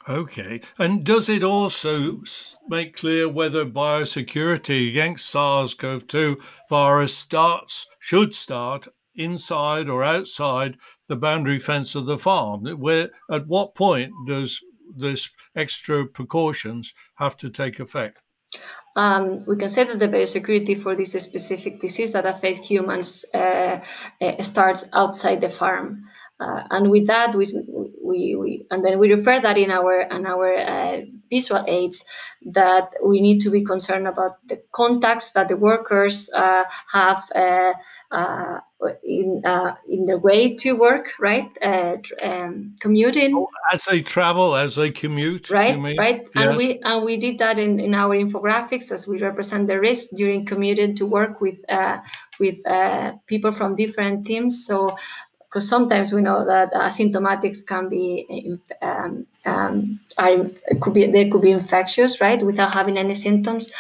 Okay. 0.09 0.61
And 0.79 1.03
does 1.03 1.29
it 1.29 1.43
also 1.43 2.23
make 2.67 2.97
clear 2.97 3.29
whether 3.29 3.63
biosecurity 3.63 4.89
against 4.89 5.29
SARS 5.29 5.75
CoV 5.75 6.07
2 6.07 6.39
virus 6.67 7.15
starts, 7.15 7.85
should 7.99 8.33
start 8.33 8.87
inside 9.13 9.87
or 9.87 10.03
outside 10.03 10.77
the 11.07 11.15
boundary 11.15 11.59
fence 11.59 11.93
of 11.93 12.07
the 12.07 12.17
farm? 12.17 12.65
Where 12.65 13.11
at 13.29 13.45
what 13.45 13.75
point 13.75 14.11
does 14.25 14.59
this 14.97 15.29
extra 15.55 16.07
precautions 16.07 16.91
have 17.15 17.37
to 17.37 17.49
take 17.51 17.79
effect? 17.79 18.19
Um, 18.95 19.45
we 19.45 19.57
can 19.57 19.69
say 19.69 19.83
that 19.83 19.99
the 19.99 20.07
biosecurity 20.07 20.81
for 20.81 20.95
this 20.95 21.11
specific 21.11 21.79
disease 21.79 22.13
that 22.13 22.25
affects 22.25 22.67
humans 22.67 23.25
uh, 23.35 23.79
uh, 24.21 24.41
starts 24.41 24.89
outside 24.93 25.41
the 25.41 25.49
farm. 25.49 26.05
Uh, 26.39 26.63
and 26.72 26.89
with 26.89 27.08
that, 27.08 27.36
we, 27.36 27.46
we, 28.01 28.36
we, 28.36 28.65
and 28.72 28.84
then 28.84 28.98
we 28.98 29.12
refer 29.12 29.41
that 29.41 29.58
in 29.58 29.72
our 29.72 30.01
in 30.01 30.25
our 30.25 30.55
uh, 30.55 31.01
visual 31.29 31.63
aids 31.67 32.05
that 32.46 32.91
we 33.03 33.19
need 33.19 33.39
to 33.39 33.50
be 33.50 33.63
concerned 33.63 34.08
about 34.08 34.38
the 34.48 34.62
contacts 34.72 35.31
that 35.31 35.50
the 35.50 35.58
workers 35.58 36.29
uh, 36.34 36.63
have 36.91 37.29
uh, 37.36 37.74
uh, 38.12 38.60
in 39.03 39.41
uh, 39.43 39.75
in 39.89 40.05
their 40.05 40.17
way 40.17 40.55
to 40.55 40.74
work, 40.74 41.12
right? 41.19 41.51
Um, 41.62 42.74
commuting 42.79 43.36
oh, 43.36 43.50
as 43.74 43.84
they 43.84 44.01
travel, 44.01 44.55
as 44.55 44.75
they 44.75 44.91
commute, 44.91 45.50
right? 45.50 45.77
Right, 45.98 46.22
yes. 46.22 46.29
and 46.38 46.55
we 46.55 46.79
and 46.81 47.03
we 47.03 47.17
did 47.17 47.39
that 47.39 47.60
in, 47.60 47.81
in 47.81 47.93
our 47.93 48.15
infographics 48.15 48.93
as 48.93 49.05
we 49.05 49.19
represent 49.19 49.67
the 49.67 49.77
risk 49.77 50.08
during 50.15 50.46
commuting 50.46 50.96
to 50.96 51.05
work 51.05 51.41
with 51.41 51.60
with 52.39 52.63
people 53.27 53.51
from 53.51 53.75
different 53.75 54.25
teams. 54.25 54.65
So 54.65 54.96
because 55.49 55.67
sometimes 55.67 56.13
we 56.13 56.21
know 56.21 56.45
that 56.45 56.71
asymptomatics 56.73 57.65
can 57.65 57.89
be 57.89 58.55
um, 58.83 59.25
um, 59.45 59.99
are, 60.17 60.45
could 60.79 60.93
be 60.93 61.11
they 61.11 61.29
could 61.29 61.41
be 61.41 61.51
infectious, 61.51 62.21
right, 62.21 62.43
without 62.43 62.71
having 62.71 62.97
any 62.97 63.15
symptoms. 63.15 63.71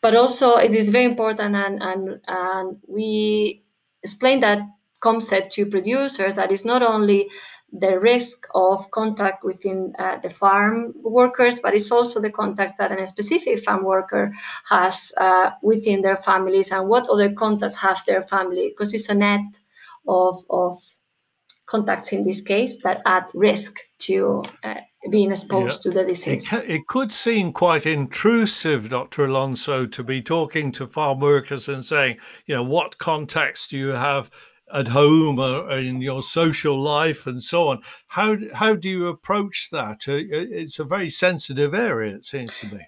But 0.00 0.14
also, 0.14 0.56
it 0.56 0.74
is 0.74 0.90
very 0.90 1.04
important, 1.04 1.56
and 1.56 1.82
and, 1.82 2.20
and 2.28 2.76
we 2.86 3.64
explain 4.04 4.40
that 4.40 4.60
concept 5.00 5.52
to 5.52 5.66
producers 5.66 6.34
that 6.34 6.52
is 6.52 6.64
not 6.64 6.82
only 6.82 7.28
the 7.72 7.98
risk 7.98 8.46
of 8.54 8.90
contact 8.90 9.44
within 9.44 9.92
uh, 9.98 10.18
the 10.22 10.30
farm 10.30 10.94
workers, 11.02 11.60
but 11.60 11.74
it's 11.74 11.92
also 11.92 12.20
the 12.20 12.30
contact 12.30 12.78
that 12.78 12.92
a 12.92 13.06
specific 13.06 13.62
farm 13.64 13.84
worker 13.84 14.32
has 14.68 15.12
uh, 15.18 15.50
within 15.62 16.00
their 16.00 16.16
families 16.16 16.70
and 16.70 16.88
what 16.88 17.08
other 17.08 17.32
contacts 17.32 17.74
have 17.74 18.02
their 18.06 18.22
family, 18.22 18.68
because 18.68 18.94
it's 18.94 19.08
a 19.08 19.14
net 19.14 19.40
of, 20.06 20.42
of 20.48 20.78
contacts 21.68 22.12
in 22.12 22.24
this 22.24 22.40
case 22.40 22.76
that 22.82 23.02
add 23.06 23.24
risk 23.34 23.78
to 23.98 24.42
uh, 24.64 24.74
being 25.10 25.30
exposed 25.30 25.84
yeah. 25.84 25.90
to 25.90 25.98
the 25.98 26.04
disease. 26.04 26.52
It, 26.52 26.70
it, 26.70 26.86
could 26.88 27.12
seem 27.12 27.52
quite 27.52 27.86
intrusive, 27.86 28.90
Dr. 28.90 29.26
Alonso, 29.26 29.86
to 29.86 30.02
be 30.02 30.20
talking 30.22 30.72
to 30.72 30.86
farm 30.86 31.20
workers 31.20 31.68
and 31.68 31.84
saying, 31.84 32.18
you 32.46 32.54
know, 32.54 32.64
what 32.64 32.98
contacts 32.98 33.68
do 33.68 33.76
you 33.76 33.88
have 33.88 34.30
at 34.72 34.88
home 34.88 35.38
or 35.38 35.70
in 35.70 36.00
your 36.00 36.22
social 36.22 36.78
life 36.78 37.26
and 37.26 37.42
so 37.42 37.68
on? 37.68 37.82
How, 38.08 38.36
how 38.54 38.74
do 38.74 38.88
you 38.88 39.06
approach 39.06 39.68
that? 39.70 40.08
Uh, 40.08 40.18
it's 40.18 40.78
a 40.78 40.84
very 40.84 41.10
sensitive 41.10 41.74
area, 41.74 42.16
it 42.16 42.24
seems 42.24 42.58
to 42.60 42.74
me. 42.74 42.80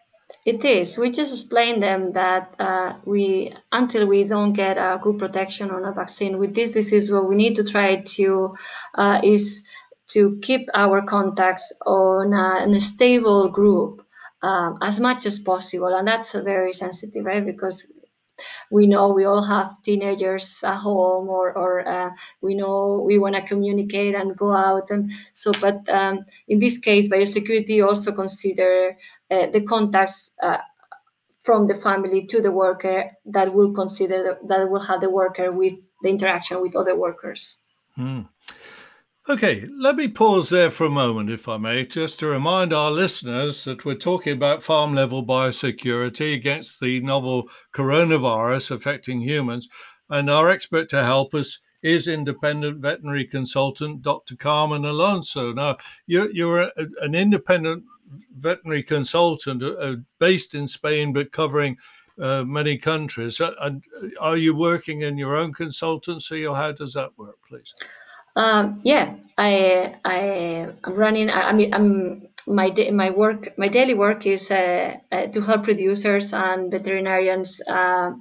It 0.46 0.64
is. 0.64 0.96
We 0.96 1.10
just 1.10 1.32
explain 1.32 1.80
them 1.80 2.12
that 2.12 2.54
uh, 2.58 2.94
we 3.04 3.52
until 3.72 4.06
we 4.06 4.24
don't 4.24 4.54
get 4.54 4.78
a 4.78 4.98
good 5.02 5.18
protection 5.18 5.70
on 5.70 5.84
a 5.84 5.92
vaccine 5.92 6.38
with 6.38 6.54
this 6.54 6.70
disease, 6.70 7.10
what 7.12 7.28
we 7.28 7.36
need 7.36 7.56
to 7.56 7.64
try 7.64 7.96
to 8.16 8.54
uh, 8.94 9.20
is 9.22 9.62
to 10.08 10.38
keep 10.40 10.68
our 10.74 11.02
contacts 11.02 11.72
on 11.86 12.32
a, 12.32 12.74
a 12.74 12.80
stable 12.80 13.48
group 13.48 14.02
um, 14.42 14.78
as 14.80 14.98
much 14.98 15.26
as 15.26 15.38
possible, 15.38 15.88
and 15.94 16.08
that's 16.08 16.34
a 16.34 16.42
very 16.42 16.72
sensitive, 16.72 17.24
right? 17.24 17.44
Because 17.44 17.86
we 18.70 18.86
know 18.86 19.12
we 19.12 19.24
all 19.24 19.42
have 19.42 19.82
teenagers 19.82 20.62
at 20.64 20.76
home 20.76 21.28
or, 21.28 21.56
or 21.56 21.86
uh, 21.86 22.10
we 22.40 22.54
know 22.54 23.02
we 23.06 23.18
want 23.18 23.36
to 23.36 23.42
communicate 23.42 24.14
and 24.14 24.36
go 24.36 24.52
out 24.52 24.90
and 24.90 25.10
so 25.32 25.52
but 25.60 25.76
um, 25.88 26.24
in 26.48 26.58
this 26.58 26.78
case 26.78 27.08
biosecurity 27.08 27.84
also 27.84 28.12
consider 28.12 28.96
uh, 29.30 29.46
the 29.46 29.62
contacts 29.62 30.30
uh, 30.42 30.58
from 31.42 31.66
the 31.66 31.74
family 31.74 32.26
to 32.26 32.40
the 32.40 32.52
worker 32.52 33.10
that 33.24 33.52
will 33.52 33.72
consider 33.72 34.38
that 34.46 34.70
will 34.70 34.80
have 34.80 35.00
the 35.00 35.10
worker 35.10 35.50
with 35.50 35.88
the 36.02 36.08
interaction 36.08 36.60
with 36.60 36.76
other 36.76 36.96
workers 36.96 37.58
mm. 37.98 38.26
Okay, 39.30 39.68
let 39.78 39.94
me 39.94 40.08
pause 40.08 40.48
there 40.48 40.72
for 40.72 40.86
a 40.86 40.90
moment, 40.90 41.30
if 41.30 41.48
I 41.48 41.56
may, 41.56 41.86
just 41.86 42.18
to 42.18 42.26
remind 42.26 42.72
our 42.72 42.90
listeners 42.90 43.62
that 43.62 43.84
we're 43.84 43.94
talking 43.94 44.32
about 44.32 44.64
farm 44.64 44.92
level 44.92 45.24
biosecurity 45.24 46.34
against 46.34 46.80
the 46.80 46.98
novel 46.98 47.48
coronavirus 47.72 48.72
affecting 48.72 49.20
humans. 49.20 49.68
And 50.08 50.28
our 50.28 50.50
expert 50.50 50.88
to 50.88 51.04
help 51.04 51.32
us 51.32 51.60
is 51.80 52.08
independent 52.08 52.78
veterinary 52.78 53.24
consultant 53.24 54.02
Dr. 54.02 54.34
Carmen 54.34 54.84
Alonso. 54.84 55.52
Now, 55.52 55.76
you're, 56.08 56.32
you're 56.32 56.62
a, 56.62 56.72
an 57.00 57.14
independent 57.14 57.84
veterinary 58.36 58.82
consultant 58.82 59.62
uh, 59.62 59.94
based 60.18 60.56
in 60.56 60.66
Spain, 60.66 61.12
but 61.12 61.30
covering 61.30 61.76
uh, 62.20 62.42
many 62.42 62.76
countries. 62.76 63.40
Uh, 63.40 63.52
and 63.60 63.84
are 64.18 64.36
you 64.36 64.56
working 64.56 65.02
in 65.02 65.16
your 65.16 65.36
own 65.36 65.54
consultancy, 65.54 66.50
or 66.50 66.56
how 66.56 66.72
does 66.72 66.94
that 66.94 67.16
work, 67.16 67.36
please? 67.48 67.72
Um, 68.40 68.80
yeah, 68.84 69.16
I 69.36 69.94
I 70.04 70.18
am 70.86 70.94
running. 70.94 71.28
I, 71.30 71.52
mean, 71.52 71.74
I'm 71.74 72.28
my 72.46 72.72
my 72.92 73.10
work 73.10 73.52
my 73.58 73.68
daily 73.68 73.94
work 73.94 74.26
is 74.26 74.50
uh, 74.50 74.96
uh, 75.12 75.26
to 75.26 75.40
help 75.42 75.64
producers 75.64 76.32
and 76.32 76.70
veterinarians 76.70 77.60
uh, 77.68 78.12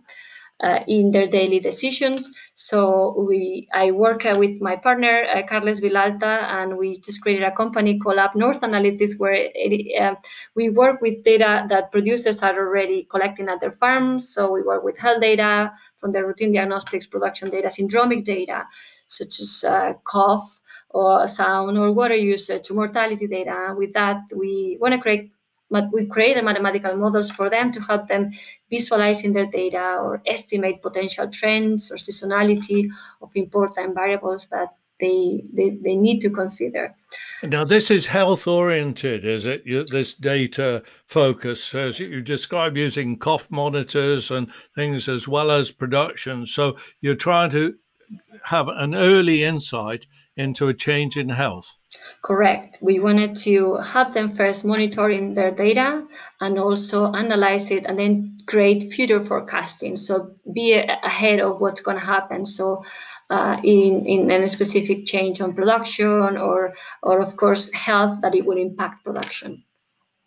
uh, 0.62 0.80
in 0.88 1.12
their 1.12 1.28
daily 1.28 1.60
decisions. 1.60 2.30
So 2.54 3.26
we, 3.28 3.68
I 3.74 3.92
work 3.92 4.26
uh, 4.26 4.36
with 4.38 4.62
my 4.62 4.76
partner 4.76 5.24
uh, 5.24 5.44
Carles 5.48 5.80
Vilalta, 5.80 6.44
and 6.52 6.78
we 6.78 7.00
just 7.00 7.22
created 7.22 7.44
a 7.44 7.52
company 7.56 8.00
called 8.00 8.18
Up 8.18 8.36
North 8.36 8.62
Analytics, 8.62 9.18
where 9.18 9.34
it, 9.34 10.02
uh, 10.02 10.16
we 10.56 10.70
work 10.70 11.02
with 11.02 11.24
data 11.24 11.66
that 11.70 11.92
producers 11.92 12.42
are 12.42 12.58
already 12.58 13.08
collecting 13.10 13.48
at 13.50 13.62
their 13.62 13.72
farms. 13.72 14.34
So 14.34 14.52
we 14.52 14.62
work 14.62 14.84
with 14.84 14.98
health 14.98 15.22
data 15.22 15.72
from 15.98 16.12
their 16.12 16.26
routine 16.26 16.54
diagnostics, 16.54 17.06
production 17.06 17.50
data, 17.50 17.68
syndromic 17.68 18.24
data, 18.24 18.66
such 19.08 19.40
as 19.40 19.64
uh, 19.68 19.94
cough 20.04 20.60
or 20.90 21.28
sound 21.28 21.78
or 21.78 21.92
water 21.94 22.16
usage, 22.16 22.72
mortality 22.72 23.28
data. 23.28 23.74
With 23.78 23.94
that, 23.94 24.18
we 24.36 24.78
want 24.82 24.94
to 24.94 25.00
create 25.00 25.32
but 25.70 25.86
we 25.94 26.08
created 26.08 26.44
mathematical 26.44 26.96
models 26.96 27.30
for 27.30 27.50
them 27.50 27.72
to 27.72 27.80
help 27.82 28.08
them 28.08 28.32
visualize 28.70 29.24
in 29.24 29.34
their 29.34 29.46
data 29.46 29.98
or 30.02 30.22
estimate 30.26 30.82
potential 30.82 31.30
trends 31.30 31.92
or 31.92 31.96
seasonality 31.96 32.90
of 33.22 33.32
important 33.36 33.94
variables 33.94 34.48
that 34.48 34.70
they, 35.00 35.44
they, 35.54 35.78
they 35.82 35.96
need 35.96 36.20
to 36.20 36.30
consider. 36.30 36.94
Now, 37.42 37.64
this 37.64 37.90
is 37.90 38.08
health 38.08 38.48
oriented, 38.48 39.24
is 39.26 39.46
it? 39.46 39.64
You, 39.66 39.86
this 39.86 40.14
data 40.14 40.84
focus, 41.06 41.74
as 41.74 42.00
you 42.00 42.22
describe 42.22 42.76
using 42.76 43.18
cough 43.18 43.50
monitors 43.50 44.30
and 44.30 44.52
things 44.76 45.08
as 45.08 45.28
well 45.28 45.52
as 45.52 45.72
production. 45.72 46.46
So 46.46 46.78
you're 47.00 47.16
trying 47.16 47.52
to 47.52 47.76
have 48.46 48.68
an 48.68 48.94
early 48.94 49.44
insight 49.44 50.06
into 50.36 50.68
a 50.68 50.74
change 50.74 51.16
in 51.16 51.30
health. 51.30 51.79
Correct. 52.22 52.78
We 52.82 53.00
wanted 53.00 53.36
to 53.38 53.76
have 53.78 54.14
them 54.14 54.36
first 54.36 54.64
monitoring 54.64 55.34
their 55.34 55.52
data 55.52 56.06
and 56.40 56.60
also 56.60 57.12
analyze 57.14 57.72
it 57.72 57.86
and 57.86 57.98
then 57.98 58.38
create 58.46 58.94
future 58.94 59.20
forecasting. 59.20 59.96
So 59.96 60.36
be 60.54 60.74
ahead 60.74 61.40
of 61.40 61.60
what's 61.60 61.82
going 61.82 61.98
to 61.98 62.06
happen. 62.06 62.46
So 62.46 62.84
uh, 63.30 63.60
in, 63.64 64.06
in 64.06 64.30
a 64.32 64.48
specific 64.48 65.06
change 65.06 65.42
on 65.42 65.54
production 65.54 66.38
or, 66.38 66.74
or 67.02 67.20
of 67.20 67.36
course, 67.38 67.72
health 67.74 68.22
that 68.22 68.36
it 68.36 68.46
will 68.46 68.58
impact 68.58 69.04
production. 69.04 69.64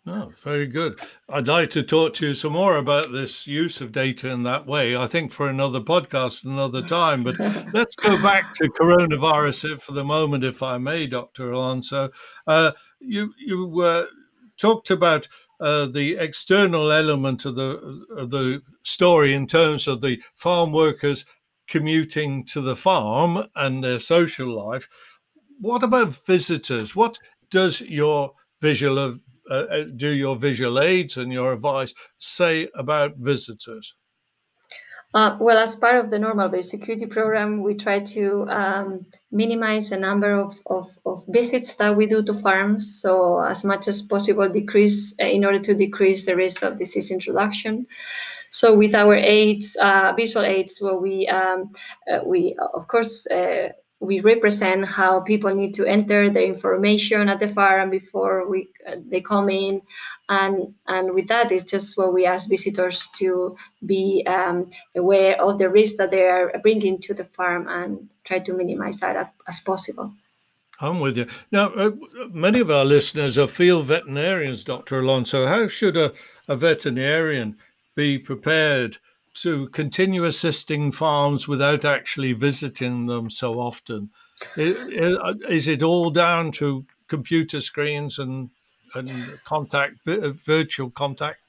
Oh, 0.05 0.33
very 0.43 0.67
good. 0.67 0.99
I'd 1.29 1.47
like 1.47 1.69
to 1.71 1.81
talk 1.81 2.13
to 2.15 2.27
you 2.27 2.33
some 2.33 2.53
more 2.53 2.75
about 2.75 3.13
this 3.13 3.47
use 3.47 3.79
of 3.79 3.93
data 3.93 4.29
in 4.29 4.43
that 4.43 4.67
way. 4.67 4.97
I 4.97 5.07
think 5.07 5.31
for 5.31 5.47
another 5.47 5.79
podcast, 5.79 6.43
another 6.43 6.81
time. 6.81 7.23
But 7.23 7.39
let's 7.73 7.95
go 7.95 8.21
back 8.21 8.53
to 8.55 8.69
coronavirus 8.71 9.79
for 9.79 9.93
the 9.93 10.03
moment, 10.03 10.43
if 10.43 10.61
I 10.61 10.77
may, 10.77 11.07
Dr. 11.07 11.53
Alonso. 11.53 12.09
Uh, 12.45 12.73
you 12.99 13.33
you 13.37 13.79
uh, 13.79 14.07
talked 14.57 14.91
about 14.91 15.29
uh, 15.61 15.85
the 15.85 16.17
external 16.19 16.91
element 16.91 17.45
of 17.45 17.55
the 17.55 18.05
of 18.17 18.29
the 18.29 18.61
story 18.83 19.33
in 19.33 19.47
terms 19.47 19.87
of 19.87 20.01
the 20.01 20.21
farm 20.35 20.73
workers 20.73 21.23
commuting 21.65 22.43
to 22.47 22.59
the 22.59 22.75
farm 22.75 23.47
and 23.55 23.81
their 23.81 23.99
social 23.99 24.49
life. 24.49 24.89
What 25.61 25.81
about 25.81 26.25
visitors? 26.25 26.93
What 26.93 27.19
does 27.49 27.79
your 27.79 28.33
visual 28.59 28.99
of 28.99 29.21
uh, 29.53 29.65
uh, 29.69 29.83
do 29.95 30.09
your 30.09 30.35
visual 30.35 30.79
aids 30.79 31.17
and 31.17 31.31
your 31.31 31.53
advice 31.53 31.93
say 32.17 32.67
about 32.75 33.17
visitors? 33.17 33.93
Uh, 35.13 35.37
well, 35.39 35.59
as 35.59 35.75
part 35.75 35.95
of 36.03 36.09
the 36.09 36.17
normal 36.17 36.49
biosecurity 36.49 37.07
program, 37.07 37.61
we 37.61 37.75
try 37.75 37.99
to 37.99 38.47
um, 38.49 39.05
minimize 39.31 39.91
the 39.91 39.97
number 39.97 40.33
of, 40.33 40.59
of, 40.65 40.89
of, 41.05 41.23
visits 41.27 41.75
that 41.75 41.95
we 41.95 42.07
do 42.07 42.23
to 42.23 42.33
farms. 42.33 42.99
So 42.99 43.39
as 43.39 43.63
much 43.63 43.87
as 43.87 44.01
possible, 44.01 44.49
decrease 44.49 45.13
uh, 45.21 45.25
in 45.25 45.45
order 45.45 45.59
to 45.59 45.75
decrease 45.75 46.25
the 46.25 46.35
risk 46.35 46.63
of 46.63 46.79
disease 46.79 47.11
introduction. 47.11 47.85
So 48.49 48.75
with 48.75 48.95
our 48.95 49.15
aids, 49.15 49.77
uh, 49.79 50.13
visual 50.17 50.45
aids, 50.45 50.81
where 50.81 50.97
we 50.97 51.27
um, 51.27 51.71
uh, 52.11 52.21
we 52.25 52.57
of 52.73 52.87
course 52.87 53.27
uh, 53.27 53.69
we 54.03 54.19
represent 54.19 54.85
how 54.85 55.21
people 55.21 55.55
need 55.55 55.73
to 55.73 55.85
enter 55.85 56.29
the 56.29 56.45
information 56.45 57.29
at 57.29 57.39
the 57.39 57.47
farm 57.47 57.89
before 57.89 58.47
we 58.49 58.69
uh, 58.87 58.95
they 59.09 59.21
come 59.21 59.49
in 59.49 59.81
and 60.29 60.73
and 60.87 61.13
with 61.13 61.27
that 61.27 61.51
it's 61.51 61.71
just 61.71 61.97
what 61.97 62.13
we 62.13 62.25
ask 62.25 62.49
visitors 62.49 63.07
to 63.15 63.55
be 63.85 64.23
um, 64.27 64.69
aware 64.95 65.41
of 65.41 65.57
the 65.57 65.69
risk 65.69 65.95
that 65.95 66.11
they 66.11 66.23
are 66.23 66.51
bringing 66.61 66.99
to 66.99 67.13
the 67.13 67.23
farm 67.23 67.67
and 67.69 68.09
try 68.25 68.39
to 68.39 68.53
minimize 68.53 68.97
that 68.97 69.33
as, 69.47 69.59
possible 69.61 70.13
I'm 70.79 70.99
with 70.99 71.15
you. 71.15 71.27
Now, 71.51 71.67
uh, 71.67 71.91
many 72.31 72.59
of 72.59 72.69
our 72.69 72.83
listeners 72.83 73.37
are 73.37 73.47
field 73.47 73.85
veterinarians, 73.85 74.65
Dr. 74.65 74.99
Alonso. 74.99 75.45
How 75.45 75.67
should 75.67 75.95
a, 75.95 76.11
a 76.47 76.57
veterinarian 76.57 77.55
be 77.95 78.17
prepared 78.17 78.97
to 79.35 79.67
continue 79.69 80.25
assisting 80.25 80.91
farms 80.91 81.47
without 81.47 81.85
actually 81.85 82.33
visiting 82.33 83.07
them 83.07 83.29
so 83.29 83.59
often? 83.59 84.09
Is 84.55 85.67
it 85.67 85.83
all 85.83 86.09
down 86.09 86.51
to 86.53 86.85
computer 87.07 87.61
screens 87.61 88.19
and 88.19 88.49
and 88.95 89.43
contact, 89.43 90.05
virtual 90.05 90.91
contact? 90.91 91.39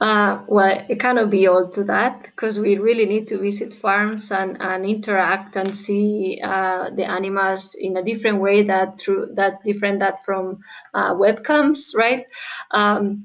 Uh, 0.00 0.42
well, 0.46 0.84
it 0.88 0.98
cannot 0.98 1.28
be 1.28 1.46
all 1.46 1.68
to 1.68 1.84
that 1.84 2.22
because 2.22 2.58
we 2.58 2.78
really 2.78 3.04
need 3.04 3.26
to 3.28 3.38
visit 3.38 3.74
farms 3.74 4.30
and, 4.30 4.56
and 4.60 4.86
interact 4.86 5.56
and 5.56 5.76
see 5.76 6.40
uh, 6.42 6.88
the 6.90 7.04
animals 7.04 7.74
in 7.74 7.96
a 7.96 8.02
different 8.02 8.40
way 8.40 8.62
that 8.62 8.98
through 8.98 9.28
that 9.34 9.62
different 9.64 9.98
that 9.98 10.24
from 10.24 10.58
uh, 10.94 11.14
webcams, 11.14 11.94
right? 11.94 12.26
Um, 12.70 13.24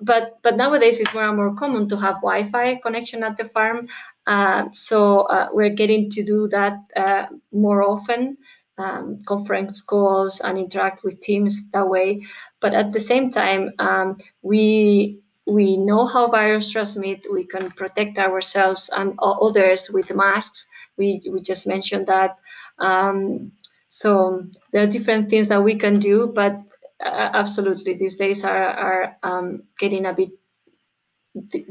but 0.00 0.38
but 0.42 0.56
nowadays 0.56 1.00
it's 1.00 1.12
more 1.14 1.24
and 1.24 1.36
more 1.36 1.54
common 1.54 1.88
to 1.88 1.96
have 1.96 2.16
Wi-Fi 2.22 2.76
connection 2.76 3.22
at 3.22 3.36
the 3.36 3.44
farm. 3.44 3.88
Uh, 4.26 4.68
so 4.72 5.20
uh, 5.22 5.48
we're 5.52 5.74
getting 5.74 6.10
to 6.10 6.22
do 6.22 6.48
that 6.48 6.74
uh, 6.96 7.26
more 7.52 7.82
often, 7.82 8.36
um, 8.78 9.18
conference 9.26 9.80
calls 9.80 10.40
and 10.40 10.58
interact 10.58 11.02
with 11.04 11.20
teams 11.20 11.60
that 11.72 11.88
way. 11.88 12.22
But 12.60 12.74
at 12.74 12.92
the 12.92 13.00
same 13.00 13.30
time, 13.30 13.70
um, 13.78 14.16
we 14.42 15.20
we 15.46 15.76
know 15.76 16.06
how 16.06 16.28
virus 16.28 16.70
transmit. 16.70 17.26
We 17.32 17.44
can 17.44 17.70
protect 17.72 18.18
ourselves 18.18 18.90
and 18.94 19.14
others 19.18 19.90
with 19.90 20.14
masks. 20.14 20.66
We 20.96 21.20
we 21.30 21.40
just 21.40 21.66
mentioned 21.66 22.06
that. 22.06 22.36
Um, 22.78 23.52
so 23.88 24.44
there 24.72 24.84
are 24.84 24.90
different 24.90 25.28
things 25.28 25.48
that 25.48 25.64
we 25.64 25.76
can 25.76 25.98
do, 25.98 26.30
but 26.32 26.60
uh, 27.04 27.30
absolutely 27.34 27.94
these 27.94 28.16
days 28.16 28.44
are 28.44 28.66
are 28.66 29.16
um, 29.22 29.62
getting 29.78 30.06
a 30.06 30.12
bit 30.12 30.30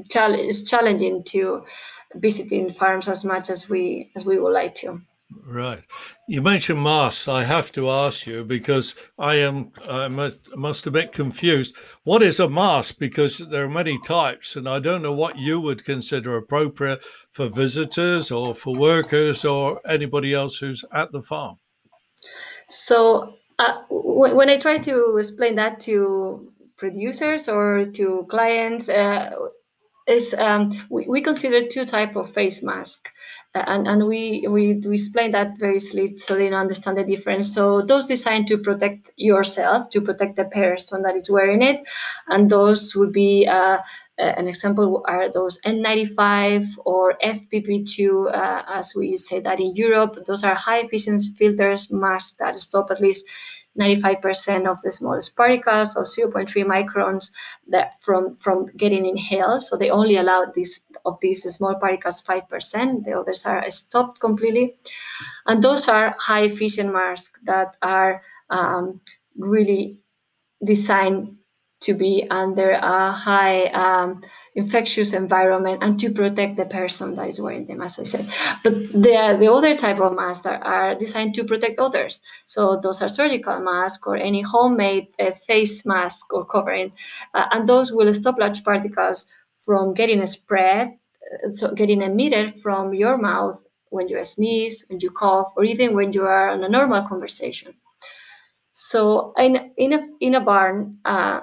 challenge, 0.10 0.70
challenging 0.70 1.24
to 1.24 1.64
visiting 2.16 2.72
farms 2.74 3.08
as 3.08 3.24
much 3.24 3.50
as 3.50 3.70
we 3.70 4.12
as 4.16 4.26
we 4.26 4.40
would 4.40 4.54
like 4.54 4.76
to. 4.76 5.02
Right. 5.46 5.84
You 6.28 6.42
mentioned 6.42 6.82
masks. 6.82 7.28
I 7.28 7.44
have 7.44 7.72
to 7.74 7.90
ask 7.92 8.26
you 8.26 8.44
because 8.44 8.96
I 9.20 9.36
am 9.36 9.72
I 9.88 10.08
must, 10.08 10.40
must 10.56 10.88
a 10.88 10.92
bit 10.92 11.14
confused. 11.14 11.76
What 12.04 12.24
is 12.24 12.40
a 12.40 12.50
mask? 12.50 12.98
Because 12.98 13.38
there 13.38 13.66
are 13.66 13.70
many 13.70 14.00
types, 14.00 14.56
and 14.56 14.68
I 14.68 14.80
don't 14.80 15.04
know 15.04 15.14
what 15.14 15.38
you 15.38 15.60
would 15.60 15.86
consider 15.86 16.36
appropriate 16.36 17.04
for 17.32 17.48
visitors 17.48 18.32
or 18.32 18.56
for 18.56 18.74
workers 18.74 19.46
or 19.46 19.82
anybody 19.88 20.34
else 20.34 20.58
who's 20.58 20.84
at 20.92 21.12
the 21.12 21.22
farm. 21.22 21.58
So 22.68 23.36
uh, 23.60 23.84
when 23.90 24.50
I 24.50 24.58
try 24.58 24.78
to 24.80 25.18
explain 25.18 25.56
that 25.56 25.82
to 25.82 26.52
producers 26.78 27.50
or 27.50 27.86
to 27.86 28.26
clients, 28.30 28.88
uh, 28.90 29.36
is 30.10 30.34
um, 30.38 30.72
we, 30.90 31.06
we 31.08 31.22
consider 31.22 31.68
two 31.68 31.86
type 31.86 32.16
of 32.16 32.34
face 32.34 32.62
mask 32.64 33.10
uh, 33.56 33.64
and, 33.66 33.88
and 33.88 34.08
we, 34.08 34.46
we, 34.50 34.74
we 34.74 34.94
explain 34.94 35.32
that 35.32 35.58
very 35.58 35.80
slowly 35.80 36.18
so 36.18 36.36
they 36.36 36.52
understand 36.52 36.98
the 36.98 37.04
difference. 37.04 37.54
So 37.54 37.82
those 37.82 38.06
designed 38.06 38.48
to 38.48 38.58
protect 38.58 39.12
yourself, 39.16 39.90
to 39.92 40.02
protect 40.02 40.36
the 40.36 40.46
person 40.46 41.04
that 41.04 41.16
is 41.16 41.30
wearing 41.30 41.62
it, 41.62 41.88
and 42.28 42.50
those 42.50 42.96
would 42.96 43.12
be 43.12 43.48
uh, 43.48 43.80
an 44.20 44.48
example 44.48 45.04
are 45.08 45.32
those 45.32 45.60
N95 45.62 46.78
or 46.86 47.18
FFP2, 47.24 48.34
uh, 48.34 48.64
as 48.68 48.94
we 48.96 49.16
say 49.18 49.40
that 49.40 49.60
in 49.60 49.76
Europe. 49.76 50.18
Those 50.28 50.44
are 50.44 50.56
high 50.56 50.80
efficiency 50.80 51.32
filters 51.32 51.90
masks 51.92 52.38
that 52.38 52.58
stop 52.58 52.92
at 52.92 53.00
least 53.00 53.26
95% 53.80 54.68
of 54.68 54.82
the 54.82 54.92
smallest 54.92 55.36
particles 55.36 55.96
or 55.96 56.04
0.3 56.04 56.48
microns 56.66 57.32
that 57.68 58.02
from, 58.02 58.36
from 58.38 58.68
getting 58.78 59.06
inhaled. 59.06 59.64
So 59.64 59.78
they 59.78 59.90
only 59.90 60.18
allow 60.18 60.52
this 60.54 60.80
of 61.06 61.18
these 61.22 61.44
small 61.44 61.76
particles 61.76 62.22
5%. 62.22 63.04
The 63.04 63.14
others 63.14 63.46
are 63.46 63.70
stopped 63.70 64.20
completely. 64.20 64.76
And 65.46 65.64
those 65.64 65.88
are 65.88 66.16
high 66.20 66.44
efficient 66.44 66.94
masks 66.94 67.40
that 67.44 67.76
are 67.82 68.22
um, 68.50 69.02
really 69.38 70.00
designed 70.64 71.39
to 71.82 71.94
be 71.94 72.28
under 72.30 72.72
a 72.72 73.12
high 73.12 73.66
um, 73.68 74.22
infectious 74.56 75.14
environment 75.14 75.82
and 75.82 76.00
to 76.00 76.12
protect 76.12 76.58
the 76.58 76.66
person 76.66 77.16
that 77.16 77.30
is 77.30 77.40
wearing 77.40 77.66
them, 77.66 77.82
as 77.82 77.98
I 77.98 78.04
said. 78.04 78.30
But 78.64 78.92
the, 78.92 79.38
the 79.40 79.52
other 79.52 79.76
type 79.76 80.00
of 80.00 80.16
masks 80.16 80.46
are, 80.46 80.62
are 80.64 80.96
designed 80.96 81.36
to 81.36 81.46
protect 81.46 81.80
others. 81.80 82.20
So 82.46 82.80
those 82.82 83.02
are 83.02 83.08
surgical 83.08 83.60
masks 83.60 84.04
or 84.06 84.18
any 84.18 84.42
homemade 84.42 85.08
uh, 85.20 85.32
face 85.32 85.86
mask 85.86 86.34
or 86.34 86.46
covering. 86.46 86.92
Uh, 87.34 87.46
and 87.52 87.68
those 87.68 87.92
will 87.94 88.14
stop 88.14 88.38
large 88.38 88.64
particles 88.64 89.26
from 89.66 89.94
getting 89.94 90.26
spread, 90.26 90.98
uh, 91.46 91.52
so 91.52 91.74
getting 91.74 92.02
emitted 92.02 92.60
from 92.62 92.94
your 92.94 93.18
mouth 93.18 93.66
when 93.90 94.08
you 94.08 94.24
sneeze, 94.24 94.84
when 94.90 95.00
you 95.00 95.12
cough, 95.12 95.54
or 95.56 95.64
even 95.64 95.96
when 95.96 96.14
you 96.14 96.24
are 96.26 96.52
in 96.52 96.64
a 96.64 96.70
normal 96.70 97.08
conversation. 97.08 97.74
So 98.74 99.34
in, 99.38 99.72
in, 99.78 99.94
a, 99.94 100.08
in 100.20 100.36
a 100.36 100.42
barn, 100.42 101.00
uh, 101.04 101.42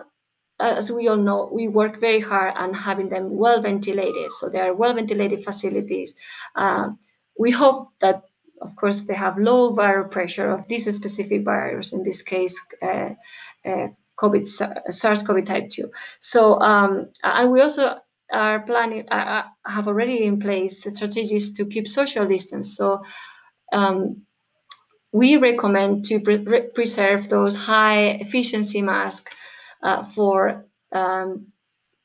as 0.59 0.91
we 0.91 1.09
all 1.09 1.17
know, 1.17 1.49
we 1.53 1.69
work 1.69 2.01
very 2.01 2.21
hard 2.21 2.55
on 2.57 2.73
having 2.73 3.09
them 3.09 3.29
well 3.31 3.61
ventilated. 3.61 4.33
So 4.33 4.49
they 4.49 4.61
are 4.61 4.75
well 4.75 4.95
ventilated 4.95 5.45
facilities. 5.45 6.15
Uh, 6.55 6.91
we 7.39 7.51
hope 7.51 7.89
that, 8.01 8.23
of 8.63 8.75
course, 8.77 9.03
they 9.03 9.15
have 9.15 9.39
low 9.39 9.75
viral 9.75 10.11
pressure 10.11 10.51
of 10.51 10.67
this 10.69 10.85
specific 10.85 11.45
virus, 11.45 11.93
in 11.93 12.03
this 12.03 12.23
case, 12.23 12.59
uh, 12.81 13.11
uh, 13.65 13.89
COVID, 14.19 14.47
SARS-CoV 14.89 15.45
type 15.45 15.69
2. 15.69 15.91
So, 16.21 16.59
um, 16.61 17.09
and 17.23 17.53
we 17.53 17.61
also 17.61 17.97
are 18.33 18.61
planning, 18.61 19.07
uh, 19.11 19.15
uh, 19.15 19.71
have 19.71 19.89
already 19.89 20.25
in 20.25 20.41
place 20.41 20.83
strategies 20.83 21.53
to 21.55 21.67
keep 21.67 21.87
social 21.87 22.27
distance. 22.27 22.77
So 22.77 23.03
um, 23.73 24.23
we 25.13 25.37
recommend 25.37 26.07
to 26.07 26.21
pre 26.21 26.63
preserve 26.75 27.29
those 27.29 27.57
high 27.57 28.19
efficiency 28.21 28.83
masks 28.83 29.31
uh, 29.33 29.46
for 30.15 30.65
um, 30.93 31.47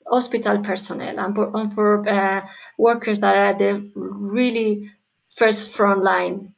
hospital 0.07 0.59
personnel 0.59 1.19
and 1.19 1.35
for, 1.35 1.51
and 1.55 1.73
for 1.73 2.07
uh, 2.07 2.47
workers 2.77 3.19
that 3.19 3.35
are 3.35 3.45
at 3.45 3.59
the 3.59 3.91
really 3.95 4.91
first 5.29 5.75
front 5.75 6.03
line. 6.03 6.53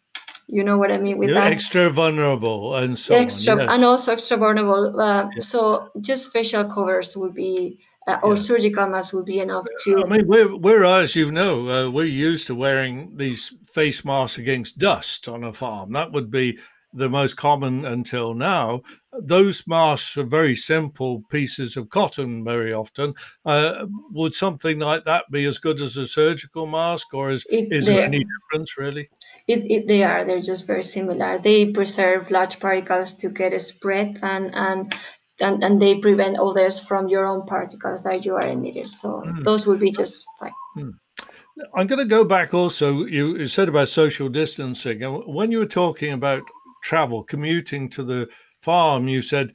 You 0.47 0.63
know 0.63 0.77
what 0.77 0.91
I 0.91 0.97
mean 0.97 1.17
with 1.17 1.29
You're 1.29 1.39
that? 1.39 1.51
Extra 1.51 1.89
vulnerable 1.89 2.75
and 2.75 2.99
so 2.99 3.15
extra, 3.15 3.53
on. 3.53 3.59
Yes. 3.59 3.69
And 3.71 3.85
also 3.85 4.11
extra 4.11 4.37
vulnerable. 4.37 4.99
Uh, 4.99 5.23
yeah. 5.23 5.29
So 5.39 5.89
just 6.01 6.31
facial 6.31 6.65
covers 6.65 7.15
would 7.15 7.33
be 7.33 7.79
uh, 8.07 8.19
or 8.21 8.35
surgical 8.35 8.87
masks 8.87 9.13
would 9.13 9.25
be 9.25 9.39
enough 9.39 9.65
to. 9.85 10.03
I 10.03 10.07
mean, 10.07 10.27
we're, 10.27 10.55
we're 10.55 10.83
as 10.83 11.15
you 11.15 11.31
know, 11.31 11.69
uh, 11.69 11.89
we're 11.89 12.05
used 12.05 12.47
to 12.47 12.55
wearing 12.55 13.15
these 13.15 13.53
face 13.71 14.03
masks 14.03 14.37
against 14.37 14.77
dust 14.77 15.27
on 15.27 15.43
a 15.43 15.53
farm. 15.53 15.93
That 15.93 16.11
would 16.11 16.29
be 16.29 16.59
the 16.93 17.09
most 17.09 17.35
common 17.35 17.85
until 17.85 18.33
now. 18.33 18.81
Those 19.19 19.63
masks 19.67 20.17
are 20.17 20.23
very 20.23 20.55
simple 20.55 21.23
pieces 21.29 21.77
of 21.77 21.89
cotton 21.89 22.43
very 22.43 22.73
often. 22.73 23.13
Uh, 23.45 23.85
would 24.11 24.33
something 24.33 24.79
like 24.79 25.05
that 25.05 25.25
be 25.31 25.45
as 25.45 25.59
good 25.59 25.81
as 25.81 25.97
a 25.97 26.07
surgical 26.07 26.65
mask, 26.65 27.13
or 27.13 27.31
is, 27.31 27.45
is 27.49 27.85
there 27.85 28.03
any 28.03 28.25
difference 28.25 28.77
really? 28.77 29.09
It, 29.47 29.69
it, 29.69 29.87
they 29.87 30.03
are. 30.03 30.25
They're 30.25 30.39
just 30.39 30.65
very 30.65 30.83
similar. 30.83 31.37
They 31.37 31.71
preserve 31.71 32.31
large 32.31 32.59
particles 32.59 33.13
to 33.15 33.29
get 33.29 33.59
spread 33.61 34.19
and 34.21 34.53
and 34.55 34.93
and, 35.41 35.63
and 35.63 35.81
they 35.81 35.99
prevent 35.99 36.37
others 36.37 36.79
from 36.79 37.07
your 37.07 37.25
own 37.25 37.45
particles 37.45 38.03
that 38.03 38.25
you 38.25 38.35
are 38.35 38.47
emitting. 38.47 38.87
So 38.87 39.23
mm. 39.25 39.43
those 39.43 39.65
will 39.65 39.77
be 39.77 39.91
just 39.91 40.25
fine. 40.39 40.53
Mm. 40.77 40.93
I'm 41.75 41.87
going 41.87 41.99
to 41.99 42.05
go 42.05 42.23
back 42.23 42.53
also. 42.53 43.05
You, 43.05 43.37
you 43.37 43.47
said 43.47 43.69
about 43.69 43.89
social 43.89 44.29
distancing, 44.29 45.03
and 45.03 45.23
when 45.25 45.51
you 45.51 45.59
were 45.59 45.65
talking 45.65 46.13
about 46.13 46.43
travel, 46.83 47.23
commuting 47.23 47.89
to 47.89 48.03
the 48.03 48.29
farm, 48.61 49.07
you 49.07 49.21
said 49.21 49.53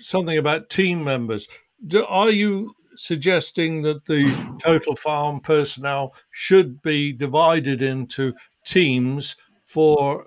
something 0.00 0.38
about 0.38 0.70
team 0.70 1.02
members. 1.02 1.48
Do, 1.86 2.04
are 2.06 2.30
you 2.30 2.74
suggesting 2.96 3.82
that 3.82 4.04
the 4.06 4.56
total 4.60 4.96
farm 4.96 5.40
personnel 5.40 6.14
should 6.30 6.82
be 6.82 7.12
divided 7.12 7.80
into 7.82 8.34
teams 8.66 9.36
for 9.64 10.24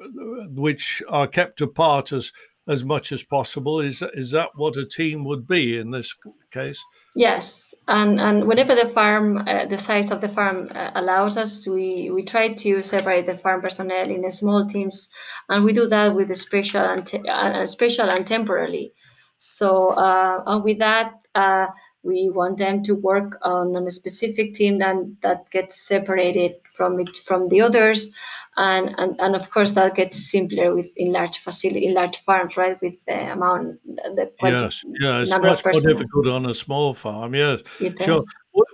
which 0.50 1.02
are 1.10 1.28
kept 1.28 1.62
apart 1.62 2.12
as 2.12 2.32
as 2.68 2.84
much 2.84 3.12
as 3.12 3.24
possible. 3.24 3.80
Is 3.80 4.02
is 4.14 4.32
that 4.32 4.50
what 4.56 4.78
a 4.78 4.86
team 4.86 5.24
would 5.26 5.48
be 5.48 5.78
in 5.78 5.92
this 5.92 6.16
case? 6.52 6.80
Yes, 7.16 7.74
and 7.88 8.20
and 8.20 8.48
whenever 8.48 8.76
the 8.76 8.88
farm, 8.88 9.38
uh, 9.38 9.66
the 9.66 9.78
size 9.78 10.12
of 10.12 10.22
the 10.22 10.30
farm 10.30 10.70
uh, 10.74 10.92
allows 10.96 11.38
us, 11.38 11.68
we 11.68 12.10
we 12.10 12.24
try 12.24 12.54
to 12.54 12.82
separate 12.82 13.26
the 13.26 13.38
farm 13.38 13.62
personnel 13.62 14.10
in 14.10 14.30
small 14.32 14.66
teams, 14.66 15.10
and 15.50 15.66
we 15.66 15.74
do 15.74 15.88
that 15.88 16.16
with 16.16 16.36
special 16.38 16.82
and 16.82 17.06
te- 17.06 17.28
uh, 17.28 17.66
special 17.66 18.10
and 18.10 18.26
temporarily. 18.26 18.94
So 19.38 19.90
uh, 19.90 20.44
and 20.46 20.64
with 20.64 20.80
that, 20.80 21.14
uh, 21.36 21.68
we 22.04 22.30
want 22.30 22.58
them 22.58 22.82
to 22.84 22.96
work 22.96 23.38
on, 23.44 23.76
on 23.76 23.86
a 23.86 23.92
specific 23.92 24.54
team 24.54 24.78
that 24.78 24.96
that 25.22 25.50
gets 25.52 25.80
separated 25.80 26.56
from 26.72 27.00
it 27.00 27.16
from 27.18 27.48
the 27.50 27.62
others, 27.62 28.12
and, 28.58 28.96
and 28.98 29.20
and 29.20 29.36
of 29.36 29.50
course 29.52 29.72
that 29.72 29.96
gets 29.96 30.32
simpler 30.32 30.74
with 30.76 30.88
in 30.96 31.12
large 31.12 31.38
facility 31.38 31.86
in 31.86 31.94
large 31.94 32.18
farms, 32.18 32.58
right? 32.58 32.82
With 32.82 33.04
the 33.06 33.32
amount 33.32 33.80
the 33.86 34.32
yes, 34.42 34.84
yeah, 35.00 35.22
it's 35.22 35.30
much 35.30 35.64
more 35.64 35.94
difficult 35.94 36.28
on 36.28 36.46
a 36.46 36.56
small 36.56 36.94
farm. 36.94 37.36
Yes, 37.36 37.60
sure. 38.02 38.24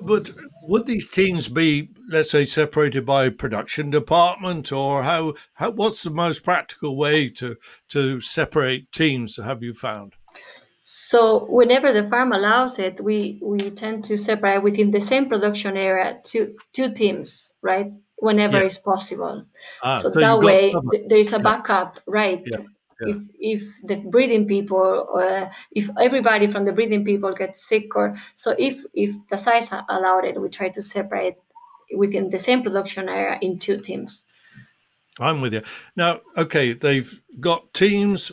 But 0.01 0.31
would 0.63 0.87
these 0.87 1.09
teams 1.09 1.49
be, 1.49 1.89
let's 2.09 2.31
say, 2.31 2.45
separated 2.45 3.05
by 3.05 3.29
production 3.29 3.91
department, 3.91 4.71
or 4.71 5.03
how, 5.03 5.35
how? 5.53 5.71
What's 5.71 6.01
the 6.01 6.09
most 6.09 6.43
practical 6.43 6.97
way 6.97 7.29
to 7.31 7.57
to 7.89 8.19
separate 8.21 8.91
teams? 8.91 9.37
Have 9.37 9.61
you 9.61 9.73
found? 9.73 10.16
So 10.89 11.43
whenever 11.43 11.91
the 11.91 12.07
farm 12.07 12.31
allows 12.31 12.79
it, 12.79 13.01
we 13.01 13.41
we 13.43 13.71
tend 13.71 14.05
to 14.05 14.15
separate 14.15 14.63
within 14.63 14.89
the 14.89 15.01
same 15.01 15.27
production 15.27 15.75
area 15.75 16.21
two 16.23 16.55
two 16.71 16.93
teams, 16.93 17.51
right? 17.61 17.91
Whenever 18.15 18.59
yeah. 18.59 18.67
it's 18.67 18.77
possible. 18.77 19.43
Ah, 19.83 19.99
so, 19.99 20.13
so, 20.13 20.19
that 20.21 20.39
way 20.39 20.71
th- 20.71 21.09
there 21.09 21.19
is 21.19 21.33
a 21.33 21.39
backup, 21.39 21.99
right? 22.07 22.41
Yeah. 22.45 22.63
Yeah. 23.01 23.15
If 23.15 23.17
if 23.37 23.61
the 23.83 23.97
breeding 23.97 24.47
people, 24.47 25.09
uh, 25.13 25.49
if 25.71 25.89
everybody 25.99 26.47
from 26.47 26.63
the 26.63 26.71
breeding 26.71 27.03
people 27.03 27.33
gets 27.33 27.67
sick, 27.67 27.93
or 27.93 28.15
so 28.33 28.55
if 28.57 28.85
if 28.93 29.11
the 29.27 29.37
size 29.37 29.67
allowed 29.89 30.23
it, 30.23 30.39
we 30.39 30.47
try 30.47 30.69
to 30.69 30.81
separate 30.81 31.35
within 31.97 32.29
the 32.29 32.39
same 32.39 32.63
production 32.63 33.09
area 33.09 33.37
in 33.41 33.59
two 33.59 33.77
teams. 33.77 34.23
I'm 35.19 35.41
with 35.41 35.53
you. 35.53 35.61
Now, 35.95 36.21
okay, 36.35 36.73
they've 36.73 37.21
got 37.39 37.73
teams. 37.73 38.31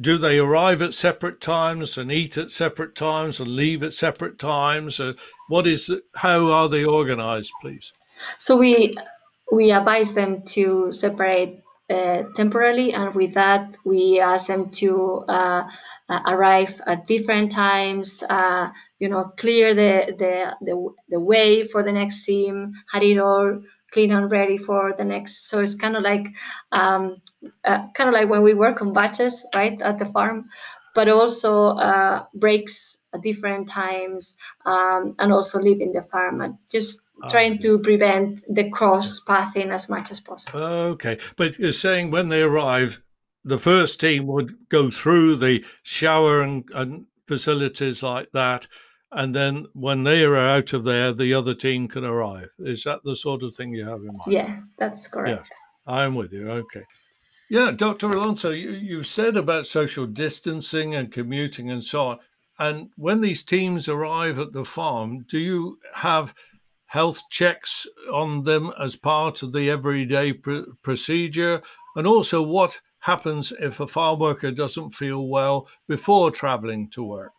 Do 0.00 0.18
they 0.18 0.38
arrive 0.38 0.82
at 0.82 0.94
separate 0.94 1.40
times 1.40 1.96
and 1.96 2.10
eat 2.10 2.36
at 2.36 2.50
separate 2.50 2.94
times 2.94 3.40
and 3.40 3.48
leave 3.48 3.82
at 3.82 3.94
separate 3.94 4.38
times? 4.38 4.98
Uh, 4.98 5.12
what 5.48 5.66
is? 5.66 5.90
How 6.16 6.50
are 6.50 6.68
they 6.68 6.84
organized, 6.84 7.52
please? 7.60 7.92
So 8.38 8.56
we 8.56 8.92
we 9.52 9.70
advise 9.70 10.12
them 10.14 10.42
to 10.42 10.90
separate 10.90 11.60
uh, 11.90 12.24
temporarily, 12.34 12.92
and 12.92 13.14
with 13.14 13.34
that, 13.34 13.76
we 13.84 14.18
ask 14.18 14.46
them 14.46 14.70
to 14.70 15.24
uh, 15.28 15.68
uh, 16.08 16.20
arrive 16.26 16.80
at 16.86 17.06
different 17.06 17.52
times. 17.52 18.22
Uh, 18.28 18.70
you 18.98 19.08
know, 19.08 19.32
clear 19.36 19.74
the, 19.74 20.14
the 20.18 20.56
the 20.64 20.94
the 21.10 21.20
way 21.20 21.68
for 21.68 21.82
the 21.82 21.92
next 21.92 22.24
team, 22.24 22.72
had 22.90 23.02
it 23.02 23.18
all 23.18 23.60
clean 23.94 24.12
and 24.12 24.30
ready 24.30 24.58
for 24.58 24.92
the 24.98 25.04
next. 25.04 25.48
So 25.48 25.60
it's 25.60 25.74
kind 25.74 25.96
of 25.96 26.02
like 26.02 26.26
um, 26.72 27.22
uh, 27.64 27.86
kind 27.94 28.08
of 28.08 28.14
like 28.14 28.28
when 28.28 28.42
we 28.42 28.52
work 28.52 28.82
on 28.82 28.92
batches, 28.92 29.46
right, 29.54 29.80
at 29.80 29.98
the 29.98 30.06
farm, 30.06 30.48
but 30.94 31.08
also 31.08 31.66
uh, 31.66 32.24
breaks 32.34 32.98
at 33.14 33.22
different 33.22 33.68
times 33.68 34.36
um, 34.66 35.14
and 35.18 35.32
also 35.32 35.60
leaving 35.60 35.92
the 35.92 36.02
farm 36.02 36.40
and 36.40 36.58
just 36.70 37.00
oh, 37.22 37.28
trying 37.28 37.58
to 37.60 37.78
prevent 37.78 38.42
the 38.52 38.68
cross 38.70 39.20
pathing 39.20 39.70
as 39.70 39.88
much 39.88 40.10
as 40.10 40.20
possible. 40.20 40.60
Okay, 40.94 41.18
but 41.36 41.58
you're 41.58 41.72
saying 41.72 42.10
when 42.10 42.28
they 42.28 42.42
arrive, 42.42 43.00
the 43.44 43.58
first 43.58 44.00
team 44.00 44.26
would 44.26 44.56
go 44.68 44.90
through 44.90 45.36
the 45.36 45.64
shower 45.84 46.42
and, 46.42 46.64
and 46.74 47.06
facilities 47.28 48.02
like 48.02 48.32
that 48.32 48.66
and 49.14 49.34
then 49.34 49.66
when 49.74 50.02
they 50.02 50.24
are 50.24 50.36
out 50.36 50.72
of 50.72 50.84
there, 50.84 51.12
the 51.12 51.32
other 51.32 51.54
team 51.54 51.86
can 51.88 52.04
arrive. 52.04 52.50
Is 52.58 52.82
that 52.84 53.00
the 53.04 53.16
sort 53.16 53.42
of 53.42 53.54
thing 53.54 53.72
you 53.72 53.84
have 53.84 54.00
in 54.00 54.16
mind? 54.16 54.22
Yeah, 54.26 54.60
that's 54.76 55.06
correct. 55.06 55.46
Yes, 55.48 55.58
I'm 55.86 56.14
with 56.14 56.32
you. 56.32 56.50
Okay. 56.50 56.84
Yeah, 57.48 57.70
Dr. 57.70 58.12
Alonso, 58.12 58.50
you, 58.50 58.70
you 58.70 59.02
said 59.04 59.36
about 59.36 59.66
social 59.66 60.06
distancing 60.06 60.94
and 60.94 61.12
commuting 61.12 61.70
and 61.70 61.84
so 61.84 62.06
on. 62.08 62.18
And 62.58 62.90
when 62.96 63.20
these 63.20 63.44
teams 63.44 63.88
arrive 63.88 64.38
at 64.38 64.52
the 64.52 64.64
farm, 64.64 65.24
do 65.28 65.38
you 65.38 65.78
have 65.94 66.34
health 66.86 67.22
checks 67.30 67.86
on 68.12 68.44
them 68.44 68.72
as 68.80 68.96
part 68.96 69.42
of 69.42 69.52
the 69.52 69.70
everyday 69.70 70.32
pr- 70.32 70.70
procedure? 70.82 71.62
And 71.94 72.06
also, 72.06 72.42
what 72.42 72.80
happens 73.00 73.52
if 73.60 73.78
a 73.78 73.86
farm 73.86 74.18
worker 74.18 74.50
doesn't 74.50 74.90
feel 74.90 75.28
well 75.28 75.68
before 75.86 76.30
traveling 76.30 76.88
to 76.90 77.04
work? 77.04 77.32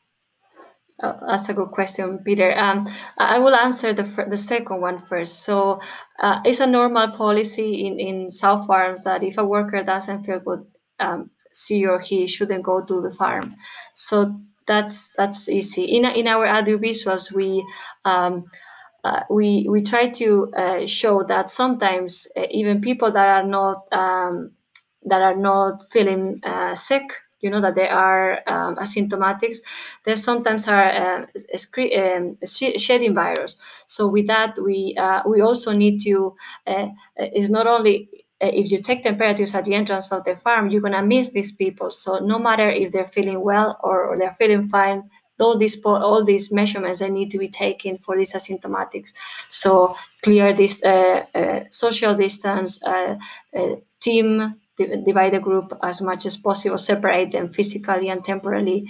Oh, 1.03 1.13
that's 1.27 1.49
a 1.49 1.53
good 1.53 1.71
question, 1.71 2.19
Peter. 2.19 2.53
Um, 2.57 2.85
I 3.17 3.39
will 3.39 3.53
answer 3.53 3.93
the 3.93 4.03
the 4.29 4.37
second 4.37 4.79
one 4.79 4.97
first. 4.97 5.43
So, 5.43 5.81
uh, 6.19 6.39
it's 6.45 6.61
a 6.61 6.67
normal 6.67 7.11
policy 7.11 7.85
in 7.85 7.99
in 7.99 8.29
sow 8.29 8.59
farms 8.63 9.03
that 9.03 9.21
if 9.23 9.37
a 9.37 9.43
worker 9.45 9.83
doesn't 9.83 10.23
feel 10.23 10.39
good, 10.39 10.65
um, 10.99 11.31
she 11.53 11.85
or 11.85 11.99
he 11.99 12.27
shouldn't 12.27 12.63
go 12.63 12.81
to 12.85 13.01
the 13.01 13.11
farm. 13.11 13.55
So 13.93 14.39
that's 14.67 15.09
that's 15.17 15.49
easy. 15.49 15.83
In 15.83 16.05
in 16.05 16.27
our 16.27 16.45
audiovisuals, 16.47 17.29
we 17.29 17.65
um, 18.05 18.45
uh, 19.03 19.21
we 19.29 19.67
we 19.69 19.81
try 19.81 20.09
to 20.09 20.51
uh, 20.55 20.85
show 20.87 21.23
that 21.23 21.49
sometimes 21.49 22.27
uh, 22.37 22.47
even 22.51 22.81
people 22.81 23.11
that 23.11 23.27
are 23.27 23.43
not 23.47 23.83
um, 23.91 24.51
that 25.03 25.21
are 25.21 25.35
not 25.37 25.83
feeling 25.91 26.39
uh, 26.43 26.75
sick 26.75 27.03
you 27.45 27.51
know 27.51 27.61
that 27.61 27.75
they 27.75 27.87
are 27.87 28.41
um, 28.47 28.75
asymptomatics, 28.77 29.57
they 30.03 30.15
sometimes 30.15 30.67
are 30.67 30.89
uh, 30.89 31.25
um, 32.15 32.37
shedding 32.43 33.13
virus. 33.13 33.55
So 33.85 34.07
with 34.07 34.25
that, 34.27 34.57
we 34.59 34.95
uh, 34.97 35.21
we 35.27 35.41
also 35.41 35.71
need 35.71 35.99
to 36.01 36.35
uh, 36.65 36.87
is 37.17 37.51
not 37.51 37.67
only 37.67 38.09
uh, 38.41 38.49
if 38.51 38.71
you 38.71 38.81
take 38.81 39.03
temperatures 39.03 39.53
at 39.53 39.65
the 39.65 39.75
entrance 39.75 40.11
of 40.11 40.23
the 40.23 40.35
farm, 40.35 40.69
you're 40.69 40.81
gonna 40.81 41.03
miss 41.03 41.29
these 41.29 41.51
people. 41.51 41.91
So 41.91 42.17
no 42.17 42.39
matter 42.39 42.67
if 42.67 42.91
they're 42.91 43.07
feeling 43.07 43.41
well 43.41 43.79
or, 43.83 44.07
or 44.07 44.17
they're 44.17 44.31
feeling 44.31 44.63
fine, 44.63 45.09
all 45.39 45.55
these 45.57 45.77
all 45.85 46.25
these 46.25 46.51
measurements 46.51 46.99
they 46.99 47.09
need 47.09 47.29
to 47.29 47.37
be 47.37 47.49
taken 47.49 47.97
for 47.99 48.17
these 48.17 48.33
asymptomatics. 48.33 49.13
So 49.49 49.95
clear 50.23 50.51
this 50.53 50.81
uh, 50.83 51.25
uh, 51.35 51.59
social 51.69 52.15
distance, 52.15 52.81
uh, 52.83 53.17
uh 53.55 53.75
team 54.01 54.55
divide 54.77 55.33
the 55.33 55.39
group 55.39 55.73
as 55.83 56.01
much 56.01 56.25
as 56.25 56.37
possible, 56.37 56.77
separate 56.77 57.31
them 57.31 57.47
physically 57.47 58.09
and 58.09 58.23
temporally, 58.23 58.85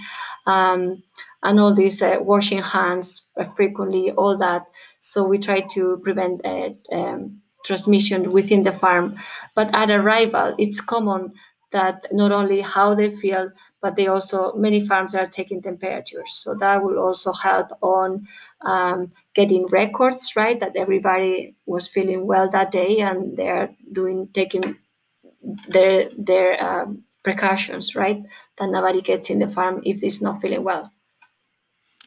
um, 0.46 1.02
and 1.42 1.60
all 1.60 1.74
this 1.74 2.02
uh, 2.02 2.18
washing 2.20 2.62
hands 2.62 3.28
frequently, 3.56 4.10
all 4.12 4.36
that. 4.38 4.62
So 5.00 5.24
we 5.26 5.38
try 5.38 5.60
to 5.60 6.00
prevent 6.02 6.44
uh, 6.44 6.70
um, 6.92 7.40
transmission 7.64 8.32
within 8.32 8.62
the 8.62 8.72
farm. 8.72 9.16
But 9.54 9.74
at 9.74 9.90
arrival, 9.90 10.54
it's 10.58 10.80
common 10.80 11.32
that 11.72 12.06
not 12.12 12.32
only 12.32 12.60
how 12.60 12.94
they 12.94 13.10
feel, 13.10 13.50
but 13.82 13.96
they 13.96 14.06
also 14.06 14.54
many 14.54 14.80
farms 14.80 15.14
are 15.14 15.26
taking 15.26 15.60
temperatures. 15.62 16.30
So 16.32 16.54
that 16.54 16.82
will 16.82 16.98
also 16.98 17.32
help 17.32 17.68
on 17.82 18.26
um, 18.62 19.10
getting 19.34 19.66
records, 19.66 20.34
right? 20.36 20.58
That 20.58 20.76
everybody 20.76 21.56
was 21.66 21.88
feeling 21.88 22.26
well 22.26 22.48
that 22.50 22.70
day 22.70 23.00
and 23.00 23.36
they're 23.36 23.70
doing 23.92 24.28
taking 24.32 24.76
their 25.68 26.10
their 26.16 26.62
um, 26.64 27.02
precautions, 27.22 27.96
right? 27.96 28.22
That 28.58 28.70
nobody 28.70 29.02
gets 29.02 29.30
in 29.30 29.38
the 29.38 29.48
farm 29.48 29.82
if 29.84 30.02
it's 30.02 30.22
not 30.22 30.40
feeling 30.40 30.64
well. 30.64 30.92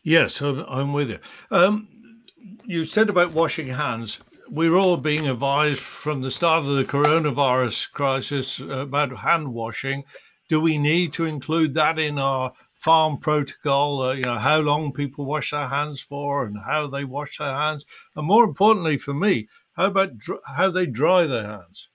Yes, 0.03 0.41
I'm, 0.41 0.93
with 0.93 1.09
you. 1.09 1.19
Um, 1.51 1.89
you 2.65 2.85
said 2.85 3.09
about 3.09 3.33
washing 3.33 3.67
hands. 3.67 4.19
We're 4.47 4.75
all 4.75 4.97
being 4.97 5.27
advised 5.27 5.81
from 5.81 6.21
the 6.21 6.31
start 6.31 6.63
of 6.65 6.75
the 6.77 6.85
coronavirus 6.85 7.91
crisis 7.91 8.59
about 8.59 9.17
hand 9.17 9.53
washing. 9.53 10.05
Do 10.47 10.61
we 10.61 10.77
need 10.77 11.13
to 11.13 11.25
include 11.25 11.73
that 11.75 11.99
in 11.99 12.17
our 12.17 12.53
farm 12.73 13.17
protocol? 13.17 14.01
Uh, 14.01 14.13
you 14.13 14.23
know, 14.23 14.37
how 14.39 14.59
long 14.59 14.93
people 14.93 15.25
wash 15.25 15.51
their 15.51 15.67
hands 15.67 15.99
for 15.99 16.45
and 16.45 16.57
how 16.65 16.87
they 16.87 17.03
wash 17.03 17.37
their 17.37 17.53
hands, 17.53 17.85
and 18.15 18.25
more 18.25 18.45
importantly 18.45 18.97
for 18.97 19.13
me, 19.13 19.49
how 19.73 19.87
about 19.87 20.17
dr- 20.17 20.41
how 20.57 20.71
they 20.71 20.85
dry 20.85 21.25
their 21.25 21.45
hands? 21.45 21.89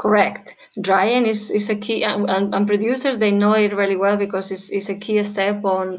Correct. 0.00 0.56
Drying 0.80 1.26
is, 1.26 1.50
is 1.50 1.68
a 1.68 1.76
key, 1.76 2.04
and, 2.04 2.28
and, 2.54 2.66
producers 2.66 3.18
they 3.18 3.30
know 3.30 3.52
it 3.52 3.74
really 3.76 3.96
well 3.96 4.16
because 4.16 4.50
it's, 4.50 4.70
it's 4.70 4.88
a 4.88 4.94
key 4.94 5.22
step 5.22 5.62
on 5.64 5.98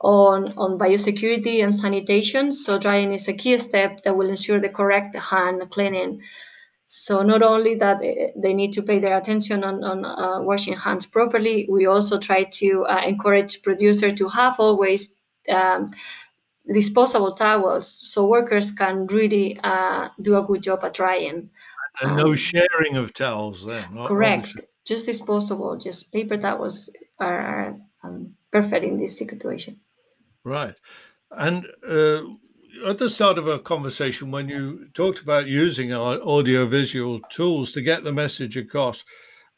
on 0.00 0.52
on 0.56 0.78
biosecurity 0.78 1.62
and 1.62 1.72
sanitation. 1.74 2.50
So 2.50 2.78
drying 2.78 3.12
is 3.12 3.28
a 3.28 3.32
key 3.32 3.56
step 3.58 4.02
that 4.02 4.16
will 4.16 4.28
ensure 4.28 4.60
the 4.60 4.68
correct 4.68 5.14
hand 5.16 5.70
cleaning. 5.70 6.22
So 6.86 7.22
not 7.22 7.42
only 7.42 7.76
that 7.76 7.98
eh, 8.02 8.28
they 8.36 8.54
need 8.54 8.72
to 8.74 8.82
pay 8.82 8.98
their 8.98 9.16
attention 9.18 9.62
on, 9.64 9.84
on 9.84 10.04
uh, 10.04 10.42
washing 10.42 10.74
hands 10.76 11.06
properly, 11.06 11.68
we 11.70 11.86
also 11.86 12.18
try 12.18 12.44
to 12.44 12.84
uh, 12.86 13.02
encourage 13.06 13.62
producers 13.62 14.14
to 14.14 14.28
have 14.28 14.56
always 14.58 15.14
um, 15.50 15.90
disposable 16.72 17.32
towels 17.32 17.88
so 18.12 18.26
workers 18.26 18.70
can 18.72 19.06
really 19.06 19.58
uh, 19.64 20.08
do 20.22 20.36
a 20.36 20.42
good 20.44 20.62
job 20.62 20.80
at 20.84 20.94
drying. 20.94 21.50
And 22.00 22.16
no 22.16 22.34
sharing 22.34 22.96
of 22.96 23.14
towels 23.14 23.64
then. 23.64 23.84
Correct. 24.06 24.48
Obviously. 24.48 24.64
Just 24.86 25.06
disposable, 25.06 25.76
just 25.76 26.10
paper 26.12 26.36
towels 26.38 26.88
are, 27.20 27.40
are 27.40 27.80
um, 28.02 28.34
perfect 28.50 28.84
in 28.84 28.98
this 28.98 29.18
situation. 29.18 29.80
Right. 30.44 30.74
And 31.30 31.66
uh, 31.86 32.22
at 32.86 32.98
the 32.98 33.10
start 33.10 33.38
of 33.38 33.48
our 33.48 33.58
conversation, 33.58 34.30
when 34.30 34.48
you 34.48 34.88
talked 34.94 35.20
about 35.20 35.46
using 35.46 35.92
our 35.92 36.16
audiovisual 36.18 37.20
tools 37.30 37.72
to 37.72 37.82
get 37.82 38.04
the 38.04 38.12
message 38.12 38.56
across, 38.56 39.04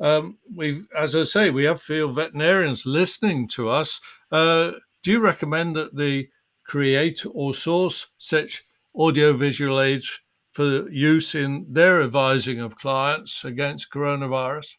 um, 0.00 0.38
we, 0.52 0.82
as 0.96 1.14
I 1.14 1.24
say, 1.24 1.50
we 1.50 1.64
have 1.64 1.82
field 1.82 2.16
veterinarians 2.16 2.86
listening 2.86 3.46
to 3.48 3.68
us. 3.68 4.00
Uh, 4.32 4.72
do 5.02 5.12
you 5.12 5.20
recommend 5.20 5.76
that 5.76 5.94
they 5.94 6.28
create 6.64 7.24
or 7.32 7.54
source 7.54 8.08
such 8.18 8.64
audiovisual 8.94 9.80
aids 9.80 10.20
for 10.52 10.90
use 10.90 11.34
in 11.34 11.66
their 11.68 12.02
advising 12.02 12.60
of 12.60 12.76
clients 12.76 13.44
against 13.44 13.90
coronavirus? 13.90 14.76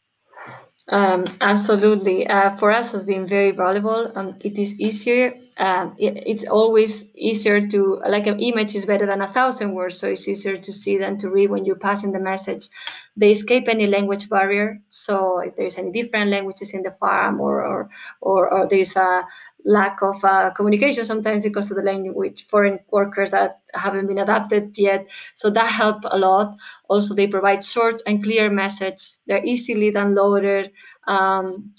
Um, 0.88 1.24
absolutely. 1.40 2.26
Uh, 2.26 2.56
for 2.56 2.70
us, 2.70 2.92
has 2.92 3.04
been 3.04 3.26
very 3.26 3.52
valuable. 3.52 4.10
Um, 4.14 4.36
it 4.44 4.58
is 4.58 4.78
easier. 4.80 5.34
Um, 5.58 5.94
it, 5.98 6.22
it's 6.26 6.44
always 6.44 7.06
easier 7.14 7.60
to 7.60 8.00
like 8.08 8.26
an 8.26 8.40
image 8.40 8.74
is 8.74 8.86
better 8.86 9.06
than 9.06 9.20
a 9.20 9.32
thousand 9.32 9.74
words, 9.74 9.98
so 9.98 10.08
it's 10.08 10.26
easier 10.26 10.56
to 10.56 10.72
see 10.72 10.96
than 10.96 11.18
to 11.18 11.28
read 11.28 11.50
when 11.50 11.64
you're 11.64 11.76
passing 11.76 12.12
the 12.12 12.20
message. 12.20 12.68
They 13.16 13.32
escape 13.32 13.68
any 13.68 13.86
language 13.86 14.30
barrier. 14.30 14.80
So 14.88 15.40
if 15.40 15.56
there's 15.56 15.76
any 15.76 15.92
different 15.92 16.30
languages 16.30 16.72
in 16.72 16.82
the 16.82 16.90
farm, 16.90 17.40
or 17.40 17.62
or 17.64 17.90
or, 18.22 18.48
or 18.52 18.68
there's 18.68 18.96
a 18.96 19.26
lack 19.64 20.02
of 20.02 20.24
uh, 20.24 20.50
communication 20.50 21.04
sometimes 21.04 21.44
because 21.44 21.70
of 21.70 21.76
the 21.76 21.82
language 21.82 22.44
foreign 22.46 22.78
workers 22.90 23.30
that 23.30 23.60
haven't 23.74 24.06
been 24.06 24.18
adapted 24.18 24.76
yet 24.76 25.08
so 25.34 25.50
that 25.50 25.70
help 25.70 25.98
a 26.04 26.18
lot 26.18 26.56
also 26.88 27.14
they 27.14 27.26
provide 27.28 27.64
short 27.64 28.02
and 28.06 28.24
clear 28.24 28.50
message 28.50 29.12
they're 29.26 29.44
easily 29.44 29.92
downloaded 29.92 30.70
um, 31.06 31.72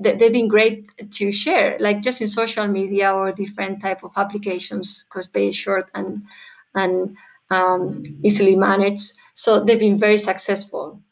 they've 0.00 0.32
been 0.32 0.48
great 0.48 0.90
to 1.10 1.30
share 1.30 1.76
like 1.78 2.00
just 2.00 2.20
in 2.20 2.26
social 2.26 2.66
media 2.66 3.12
or 3.12 3.32
different 3.32 3.80
type 3.80 4.02
of 4.02 4.12
applications 4.16 5.04
because 5.04 5.28
they're 5.30 5.52
short 5.52 5.90
and 5.94 6.22
and 6.74 7.16
um, 7.50 8.02
easily 8.22 8.56
managed 8.56 9.12
so 9.34 9.62
they've 9.62 9.78
been 9.80 9.98
very 9.98 10.18
successful 10.18 11.02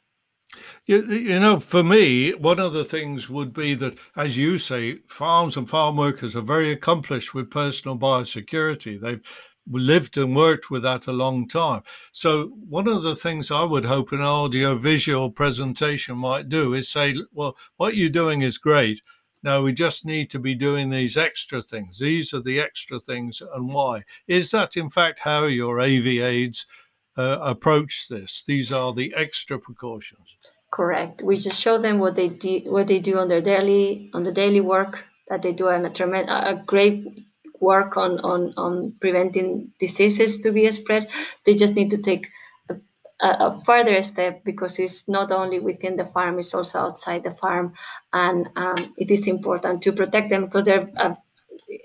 you, 0.86 1.04
you 1.04 1.38
know, 1.38 1.60
for 1.60 1.84
me, 1.84 2.32
one 2.34 2.58
of 2.58 2.72
the 2.72 2.84
things 2.84 3.28
would 3.28 3.52
be 3.52 3.74
that, 3.74 3.98
as 4.16 4.36
you 4.36 4.58
say, 4.58 4.96
farms 5.06 5.56
and 5.56 5.68
farm 5.68 5.96
workers 5.96 6.34
are 6.34 6.40
very 6.40 6.72
accomplished 6.72 7.32
with 7.32 7.50
personal 7.50 7.96
biosecurity. 7.96 9.00
They've 9.00 9.20
lived 9.78 10.16
and 10.16 10.34
worked 10.34 10.70
with 10.70 10.82
that 10.82 11.06
a 11.06 11.12
long 11.12 11.46
time. 11.46 11.82
So, 12.12 12.48
one 12.68 12.88
of 12.88 13.02
the 13.02 13.14
things 13.14 13.50
I 13.50 13.64
would 13.64 13.84
hope 13.84 14.12
an 14.12 14.20
audiovisual 14.20 15.30
presentation 15.30 16.16
might 16.16 16.48
do 16.48 16.74
is 16.74 16.88
say, 16.88 17.14
well, 17.32 17.56
what 17.76 17.96
you're 17.96 18.10
doing 18.10 18.42
is 18.42 18.58
great. 18.58 19.02
Now, 19.42 19.62
we 19.62 19.72
just 19.72 20.04
need 20.04 20.30
to 20.30 20.38
be 20.38 20.54
doing 20.54 20.90
these 20.90 21.16
extra 21.16 21.62
things. 21.62 21.98
These 21.98 22.34
are 22.34 22.42
the 22.42 22.60
extra 22.60 23.00
things 23.00 23.40
and 23.54 23.72
why. 23.72 24.04
Is 24.26 24.50
that, 24.50 24.76
in 24.76 24.90
fact, 24.90 25.20
how 25.20 25.46
your 25.46 25.80
AV 25.80 26.06
aids 26.06 26.66
uh, 27.16 27.38
approach 27.40 28.08
this? 28.08 28.44
These 28.46 28.70
are 28.70 28.92
the 28.92 29.14
extra 29.16 29.58
precautions. 29.58 30.36
Correct. 30.70 31.22
We 31.22 31.36
just 31.36 31.60
show 31.60 31.78
them 31.78 31.98
what 31.98 32.16
they 32.16 32.28
do, 32.28 32.60
what 32.66 32.86
they 32.86 32.98
do 32.98 33.18
on 33.18 33.28
their 33.28 33.40
daily 33.40 34.10
on 34.14 34.22
the 34.22 34.32
daily 34.32 34.60
work 34.60 35.04
that 35.28 35.42
they 35.42 35.52
do 35.52 35.68
and 35.68 35.86
a 35.86 35.90
tremendous, 35.90 36.34
a 36.34 36.62
great 36.66 37.26
work 37.60 37.96
on 37.96 38.18
on 38.20 38.54
on 38.56 38.94
preventing 39.00 39.70
diseases 39.78 40.38
to 40.38 40.52
be 40.52 40.70
spread. 40.70 41.08
They 41.44 41.54
just 41.54 41.74
need 41.74 41.90
to 41.90 41.98
take 41.98 42.28
a, 43.20 43.60
further 43.64 44.00
step 44.02 44.44
because 44.44 44.78
it's 44.78 45.08
not 45.08 45.30
only 45.30 45.58
within 45.60 45.96
the 45.96 46.04
farm, 46.04 46.38
it's 46.38 46.54
also 46.54 46.78
outside 46.78 47.22
the 47.22 47.30
farm, 47.30 47.74
and 48.12 48.48
um, 48.56 48.94
it 48.96 49.10
is 49.10 49.26
important 49.26 49.82
to 49.82 49.92
protect 49.92 50.30
them 50.30 50.44
because 50.44 50.64
they're 50.64 50.90
uh, 50.96 51.14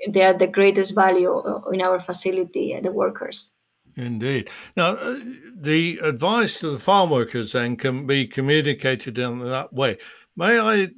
they 0.09 0.23
are 0.23 0.33
the 0.33 0.47
greatest 0.47 0.95
value 0.95 1.31
uh, 1.31 1.61
in 1.71 1.81
our 1.81 1.99
facility, 1.99 2.79
the 2.81 2.91
workers. 2.91 3.53
Indeed. 3.97 4.49
Now, 4.75 4.95
uh, 4.95 5.19
the 5.55 5.99
advice 5.99 6.59
to 6.59 6.71
the 6.71 6.79
farm 6.79 7.09
workers 7.09 7.53
then 7.53 7.77
can 7.77 8.05
be 8.05 8.27
communicated 8.27 9.17
in 9.17 9.39
that 9.39 9.71
way. 9.73 9.97
May 10.35 10.59
I? 10.59 10.89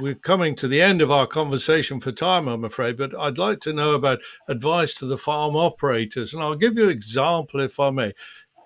We're 0.00 0.14
coming 0.14 0.54
to 0.56 0.68
the 0.68 0.80
end 0.80 1.02
of 1.02 1.10
our 1.10 1.26
conversation 1.26 1.98
for 1.98 2.12
time, 2.12 2.46
I'm 2.46 2.64
afraid, 2.64 2.96
but 2.96 3.18
I'd 3.18 3.36
like 3.36 3.58
to 3.62 3.72
know 3.72 3.94
about 3.94 4.20
advice 4.48 4.94
to 4.96 5.06
the 5.06 5.18
farm 5.18 5.56
operators. 5.56 6.32
And 6.32 6.40
I'll 6.40 6.54
give 6.54 6.78
you 6.78 6.84
an 6.84 6.90
example, 6.90 7.58
if 7.58 7.80
I 7.80 7.90
may. 7.90 8.12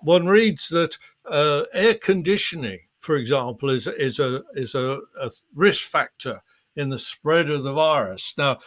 One 0.03 0.27
reads 0.27 0.69
that 0.69 0.95
uh, 1.25 1.63
air 1.73 1.95
conditioning, 1.95 2.81
for 2.99 3.15
example, 3.15 3.71
is 3.71 3.87
is 3.87 4.19
a 4.19 4.43
is 4.53 4.75
a, 4.75 4.99
a 5.19 5.31
risk 5.55 5.89
factor 5.89 6.43
in 6.75 6.89
the 6.89 6.99
spread 6.99 7.49
of 7.49 7.63
the 7.63 7.73
virus. 7.73 8.35
Now, 8.37 8.59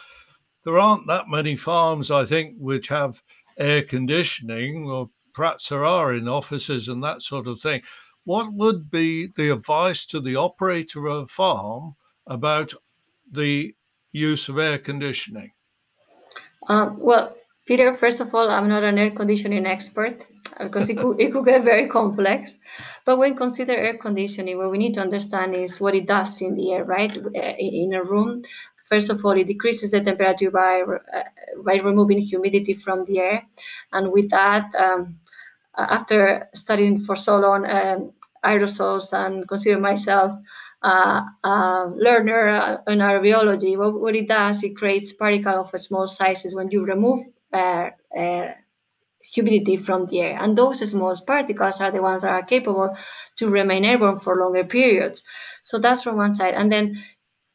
there 0.65 0.77
aren't 0.77 1.07
that 1.07 1.29
many 1.29 1.55
farms, 1.55 2.11
I 2.11 2.25
think, 2.25 2.57
which 2.57 2.89
have 2.89 3.23
air 3.57 3.81
conditioning, 3.81 4.89
or 4.89 5.09
perhaps 5.33 5.69
there 5.69 5.85
are 5.85 6.13
in 6.13 6.27
offices 6.27 6.89
and 6.89 7.01
that 7.01 7.21
sort 7.21 7.47
of 7.47 7.61
thing. 7.61 7.83
What 8.25 8.51
would 8.51 8.91
be 8.91 9.27
the 9.27 9.51
advice 9.51 10.05
to 10.07 10.19
the 10.19 10.35
operator 10.35 11.05
of 11.05 11.23
a 11.23 11.27
farm 11.27 11.95
about 12.27 12.73
the 13.31 13.73
use 14.11 14.49
of 14.49 14.57
air 14.57 14.77
conditioning? 14.77 15.51
Um, 16.67 16.97
well, 16.99 17.35
Peter, 17.65 17.93
first 17.93 18.19
of 18.19 18.33
all, 18.33 18.49
I'm 18.49 18.69
not 18.69 18.83
an 18.83 18.97
air 18.97 19.11
conditioning 19.11 19.65
expert 19.65 20.25
because 20.59 20.89
it 20.89 20.97
could, 20.97 21.19
it 21.19 21.31
could 21.31 21.45
get 21.45 21.63
very 21.63 21.87
complex. 21.87 22.57
But 23.05 23.17
when 23.17 23.35
consider 23.35 23.73
air 23.73 23.97
conditioning, 23.97 24.57
what 24.57 24.71
we 24.71 24.77
need 24.77 24.93
to 24.95 25.01
understand 25.01 25.55
is 25.55 25.79
what 25.79 25.95
it 25.95 26.07
does 26.07 26.41
in 26.41 26.55
the 26.55 26.73
air, 26.73 26.83
right? 26.85 27.15
In 27.15 27.93
a 27.93 28.03
room, 28.03 28.43
First 28.87 29.09
of 29.09 29.23
all, 29.25 29.33
it 29.33 29.47
decreases 29.47 29.91
the 29.91 29.99
temperature 29.99 30.49
by, 30.49 30.81
uh, 30.81 31.23
by 31.57 31.75
removing 31.75 32.19
humidity 32.19 32.73
from 32.73 33.03
the 33.03 33.19
air. 33.19 33.43
And 33.91 34.13
with 34.13 34.29
that, 34.29 34.73
um, 34.75 35.19
after 35.77 36.47
studying 36.53 36.97
for 36.97 37.15
so 37.17 37.37
long 37.37 37.65
um, 37.65 38.13
aerosols 38.45 39.11
and 39.11 39.45
consider 39.47 39.77
myself 39.77 40.35
uh, 40.81 41.21
a 41.43 41.91
learner 41.95 42.49
uh, 42.49 42.77
in 42.87 42.99
aerobiology, 42.99 43.77
what, 43.77 43.99
what, 43.99 44.15
it 44.15 44.27
does, 44.27 44.63
it 44.63 44.75
creates 44.75 45.13
particles 45.13 45.71
of 45.73 45.81
small 45.81 46.07
sizes 46.07 46.55
when 46.55 46.69
you 46.71 46.85
remove 46.85 47.19
uh, 47.53 47.89
humidity 49.21 49.77
from 49.77 50.05
the 50.05 50.21
air. 50.21 50.37
And 50.41 50.57
those 50.57 50.87
small 50.89 51.15
particles 51.25 51.81
are 51.81 51.91
the 51.91 52.01
ones 52.01 52.21
that 52.21 52.31
are 52.31 52.43
capable 52.43 52.95
to 53.37 53.49
remain 53.49 53.85
airborne 53.85 54.19
for 54.19 54.35
longer 54.35 54.63
periods. 54.63 55.23
So 55.63 55.79
that's 55.79 56.03
from 56.03 56.17
one 56.17 56.33
side. 56.33 56.53
And 56.53 56.71
then 56.71 56.97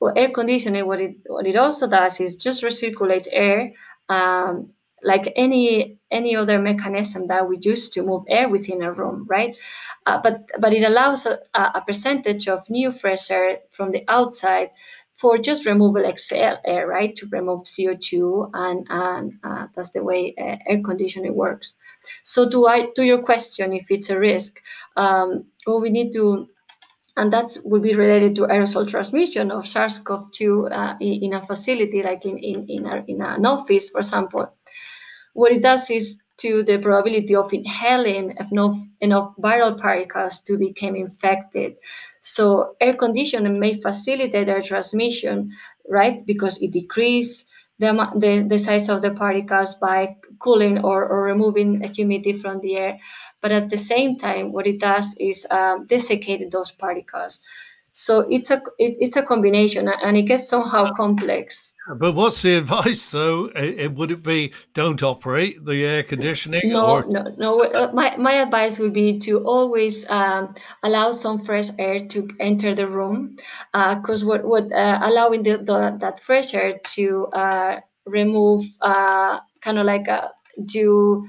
well, 0.01 0.13
air 0.17 0.31
conditioning, 0.31 0.87
what 0.87 1.01
it 1.01 1.17
what 1.27 1.47
it 1.47 1.57
also 1.57 1.89
does 1.89 2.21
is 2.21 2.35
just 2.35 2.65
recirculate 2.65 3.29
air, 3.31 3.73
um, 4.09 4.73
like 5.03 5.33
any 5.37 5.99
any 6.11 6.37
other 6.37 6.59
mechanism 6.59 7.27
that 7.27 7.49
we 7.49 7.59
use 7.61 7.89
to 7.91 8.03
move 8.03 8.23
air 8.29 8.49
within 8.49 8.83
a 8.83 8.93
room, 8.93 9.25
right? 9.29 9.57
Uh, 10.07 10.21
but 10.23 10.49
but 10.59 10.73
it 10.73 10.85
allows 10.85 11.27
a, 11.27 11.39
a, 11.55 11.83
percentage 11.87 12.49
of 12.49 12.69
new 12.69 12.93
fresh 12.93 13.31
air 13.31 13.59
from 13.71 13.91
the 13.91 14.05
outside 14.09 14.71
for 15.13 15.39
just 15.39 15.67
removal 15.67 16.05
exhale 16.05 16.59
air, 16.65 16.87
right? 16.87 17.15
To 17.17 17.27
remove 17.27 17.63
CO2, 17.63 18.51
and 18.55 18.87
and 18.91 19.33
uh, 19.43 19.67
that's 19.75 19.91
the 19.91 20.03
way 20.03 20.35
uh, 20.39 20.57
air 20.67 20.83
conditioning 20.83 21.35
works. 21.35 21.75
So 22.23 22.49
to 22.51 22.67
I 22.67 22.87
to 22.97 23.05
your 23.05 23.23
question, 23.23 23.73
if 23.73 23.91
it's 23.91 24.11
a 24.11 24.19
risk, 24.19 24.61
um, 24.97 25.47
we 25.67 25.91
need 25.91 26.13
to 26.13 26.49
and 27.17 27.33
that 27.33 27.57
will 27.65 27.81
be 27.81 27.95
related 27.95 28.35
to 28.37 28.43
aerosol 28.43 28.89
transmission 28.89 29.51
of 29.51 29.69
SARS-CoV-2 29.69 30.73
uh, 30.73 30.97
in, 31.01 31.35
a 31.35 31.43
facility, 31.43 32.03
like 32.03 32.25
in 32.25 32.39
in 32.39 32.67
in, 32.69 32.87
a, 32.87 33.05
in 33.07 33.21
an 33.21 33.45
office, 33.45 33.91
for 33.91 33.99
example. 33.99 34.53
What 35.35 35.53
it 35.53 35.63
does 35.63 35.91
is 35.91 36.19
to 36.39 36.63
the 36.63 36.79
probability 36.79 37.35
of 37.35 37.53
inhaling 37.53 38.35
enough, 38.51 38.77
enough 39.01 39.35
viral 39.39 39.79
particles 39.79 40.41
to 40.41 40.59
become 40.59 40.97
infected. 40.97 41.77
So 42.21 42.77
air 42.81 42.95
conditioning 42.95 43.61
may 43.61 43.75
facilitate 43.75 44.49
air 44.49 44.63
transmission, 44.63 45.53
right? 45.89 46.25
Because 46.25 46.61
it 46.61 46.73
decreases 46.73 47.45
the, 47.79 47.93
the, 48.17 48.47
the 48.49 48.59
size 48.59 48.89
of 48.89 49.03
the 49.03 49.11
particles 49.13 49.75
by 49.75 50.17
cooling 50.39 50.79
or, 50.79 51.07
or 51.07 51.23
removing 51.23 51.83
humidity 51.95 52.33
from 52.33 52.61
the 52.61 52.77
air. 52.77 52.99
But 53.41 53.53
at 53.53 53.71
the 53.71 53.77
same 53.77 54.17
time, 54.17 54.53
what 54.53 54.67
it 54.67 54.81
does 54.81 55.15
is 55.19 55.47
um, 55.51 55.87
desiccate 55.87 56.51
those 56.51 56.71
particles. 56.71 57.41
So 57.93 58.21
it's 58.31 58.51
a 58.51 58.57
it, 58.79 58.97
it's 59.01 59.17
a 59.17 59.23
combination, 59.23 59.89
and 59.89 60.17
it 60.17 60.23
gets 60.23 60.49
somehow 60.49 60.93
complex. 60.95 61.73
But 61.99 62.15
what's 62.15 62.41
the 62.41 62.55
advice, 62.55 63.11
though? 63.11 63.51
It, 63.55 63.93
would 63.95 64.11
it 64.11 64.23
be 64.23 64.55
don't 64.73 65.03
operate 65.03 65.65
the 65.65 65.85
air 65.85 66.03
conditioning? 66.03 66.71
No, 66.71 66.87
or... 66.87 67.07
no, 67.09 67.35
no. 67.37 67.61
Uh, 67.63 67.91
my 67.93 68.17
my 68.17 68.35
advice 68.35 68.79
would 68.79 68.95
be 68.95 69.19
to 69.19 69.45
always 69.45 70.09
um, 70.09 70.55
allow 70.83 71.13
some 71.13 71.39
fresh 71.39 71.69
air 71.79 71.99
to 71.99 72.29
enter 72.41 72.75
the 72.75 72.89
room, 72.89 73.37
because 73.73 74.23
uh, 74.23 74.27
what 74.27 74.45
what 74.45 74.73
uh, 74.73 75.01
allowing 75.03 75.43
the, 75.43 75.59
the, 75.59 75.97
that 76.01 76.19
fresh 76.19 76.55
air 76.55 76.79
to 76.95 77.27
uh, 77.27 77.81
remove 78.07 78.65
uh, 78.81 79.41
kind 79.61 79.79
of 79.79 79.85
like 79.85 80.09
uh, 80.09 80.29
do 80.65 81.27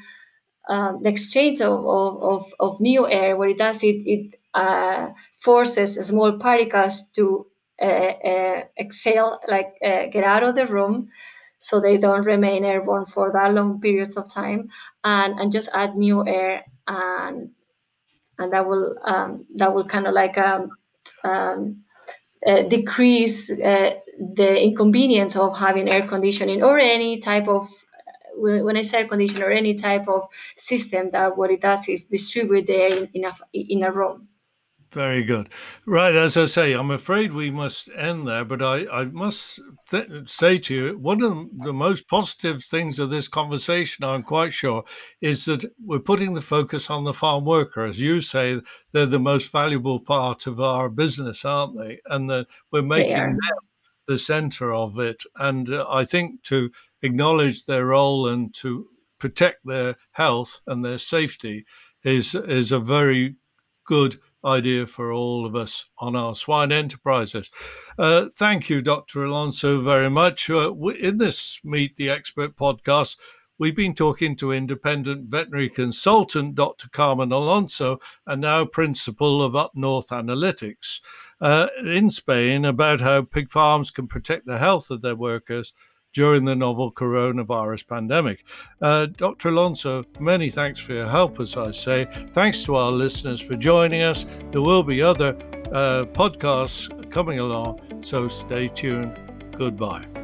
um, 0.69 1.01
the 1.01 1.09
exchange 1.09 1.61
of, 1.61 1.85
of, 1.85 2.53
of, 2.59 2.79
new 2.79 3.05
air. 3.05 3.35
What 3.35 3.49
it 3.49 3.57
does, 3.57 3.83
it, 3.83 4.01
it 4.05 4.35
uh, 4.53 5.09
forces 5.41 5.95
small 6.07 6.37
particles 6.37 7.09
to 7.09 7.47
uh, 7.81 7.85
uh, 7.85 8.63
exhale, 8.79 9.39
like 9.47 9.73
get 9.81 10.23
out 10.23 10.43
of 10.43 10.55
the 10.55 10.67
room, 10.67 11.09
so 11.57 11.79
they 11.79 11.97
don't 11.97 12.25
remain 12.25 12.63
airborne 12.63 13.05
for 13.05 13.31
that 13.31 13.53
long 13.53 13.81
periods 13.81 14.15
of 14.15 14.31
time, 14.31 14.69
and, 15.03 15.39
and 15.39 15.51
just 15.51 15.69
add 15.73 15.95
new 15.95 16.25
air, 16.27 16.63
and 16.87 17.49
and 18.39 18.53
that 18.53 18.67
will 18.67 18.97
um, 19.03 19.45
that 19.55 19.73
will 19.73 19.85
kind 19.85 20.07
of 20.07 20.13
like 20.13 20.37
um, 20.37 20.69
um, 21.23 21.83
decrease 22.67 23.47
the 23.47 24.61
inconvenience 24.61 25.35
of 25.35 25.57
having 25.57 25.89
air 25.89 26.07
conditioning 26.07 26.61
or 26.63 26.77
any 26.77 27.19
type 27.19 27.47
of 27.47 27.69
when 28.35 28.77
I 28.77 28.81
say 28.81 28.99
air 28.99 29.07
conditioner 29.07 29.47
or 29.47 29.51
any 29.51 29.75
type 29.75 30.07
of 30.07 30.27
system 30.55 31.09
that 31.09 31.37
what 31.37 31.51
it 31.51 31.61
does 31.61 31.87
is 31.87 32.05
distribute 32.05 32.67
the 32.67 32.75
air 32.75 32.93
in, 32.93 33.09
in 33.13 33.25
a 33.25 33.33
in 33.53 33.83
a 33.83 33.91
room. 33.91 34.27
Very 34.93 35.23
good. 35.23 35.49
Right, 35.87 36.15
as 36.15 36.37
I 36.37 36.45
say, 36.45 36.73
I'm 36.73 36.91
afraid 36.91 37.33
we 37.33 37.49
must 37.49 37.89
end 37.97 38.27
there, 38.27 38.45
but 38.45 38.61
I, 38.61 38.85
I 38.87 39.05
must 39.05 39.59
th- 39.89 40.29
say 40.29 40.59
to 40.59 40.73
you, 40.73 40.97
one 40.99 41.23
of 41.23 41.47
the 41.63 41.73
most 41.73 42.07
positive 42.07 42.63
things 42.63 42.99
of 42.99 43.09
this 43.09 43.27
conversation, 43.27 44.05
I'm 44.05 44.21
quite 44.21 44.53
sure, 44.53 44.83
is 45.19 45.45
that 45.45 45.65
we're 45.83 45.97
putting 45.97 46.35
the 46.35 46.41
focus 46.41 46.91
on 46.91 47.05
the 47.05 47.13
farm 47.13 47.43
worker. 47.43 47.83
As 47.83 47.99
you 47.99 48.21
say, 48.21 48.61
they're 48.91 49.07
the 49.07 49.19
most 49.19 49.51
valuable 49.51 49.99
part 49.99 50.45
of 50.45 50.59
our 50.59 50.89
business, 50.89 51.43
aren't 51.43 51.75
they? 51.75 51.99
And 52.05 52.29
that 52.29 52.45
we're 52.71 52.83
making 52.83 53.15
them 53.15 53.39
the 54.07 54.19
center 54.19 54.75
of 54.75 54.99
it. 54.99 55.23
And 55.37 55.73
uh, 55.73 55.87
I 55.89 56.05
think 56.05 56.43
to 56.43 56.69
acknowledge 57.01 57.65
their 57.65 57.87
role 57.87 58.27
and 58.27 58.53
to 58.55 58.87
protect 59.17 59.65
their 59.65 59.95
health 60.11 60.61
and 60.67 60.85
their 60.85 60.99
safety 60.99 61.65
is 62.03 62.35
is 62.35 62.71
a 62.71 62.79
very 62.79 63.37
good 63.85 64.19
idea 64.45 64.87
for 64.87 65.11
all 65.11 65.45
of 65.45 65.55
us 65.55 65.85
on 65.99 66.15
our 66.15 66.35
swine 66.35 66.71
enterprises. 66.71 67.49
Uh, 67.97 68.25
thank 68.31 68.69
you, 68.69 68.81
Dr. 68.81 69.23
Alonso, 69.23 69.81
very 69.81 70.09
much. 70.09 70.49
Uh, 70.49 70.73
in 70.99 71.17
this 71.17 71.59
Meet 71.63 71.95
the 71.95 72.09
Expert 72.09 72.55
podcast, 72.55 73.17
we've 73.57 73.75
been 73.75 73.93
talking 73.93 74.35
to 74.35 74.51
independent 74.51 75.29
veterinary 75.29 75.69
consultant 75.69 76.55
Dr. 76.55 76.89
Carmen 76.89 77.31
Alonso 77.31 77.99
and 78.25 78.41
now 78.41 78.65
principal 78.65 79.41
of 79.41 79.55
Up 79.55 79.71
North 79.75 80.09
Analytics 80.09 80.99
uh, 81.39 81.67
in 81.85 82.09
Spain 82.09 82.65
about 82.65 83.01
how 83.01 83.21
pig 83.21 83.51
farms 83.51 83.91
can 83.91 84.07
protect 84.07 84.45
the 84.45 84.57
health 84.57 84.89
of 84.89 85.01
their 85.01 85.15
workers 85.15 85.73
during 86.13 86.45
the 86.45 86.55
novel 86.55 86.91
coronavirus 86.91 87.87
pandemic. 87.87 88.43
Uh, 88.81 89.07
Dr. 89.07 89.49
Alonso, 89.49 90.05
many 90.19 90.49
thanks 90.49 90.79
for 90.79 90.93
your 90.93 91.09
help, 91.09 91.39
as 91.39 91.57
I 91.57 91.71
say. 91.71 92.05
Thanks 92.33 92.63
to 92.63 92.75
our 92.75 92.91
listeners 92.91 93.41
for 93.41 93.55
joining 93.55 94.03
us. 94.03 94.25
There 94.51 94.61
will 94.61 94.83
be 94.83 95.01
other 95.01 95.35
uh, 95.71 96.05
podcasts 96.05 96.89
coming 97.11 97.39
along, 97.39 97.81
so 98.01 98.27
stay 98.27 98.67
tuned. 98.67 99.19
Goodbye. 99.57 100.22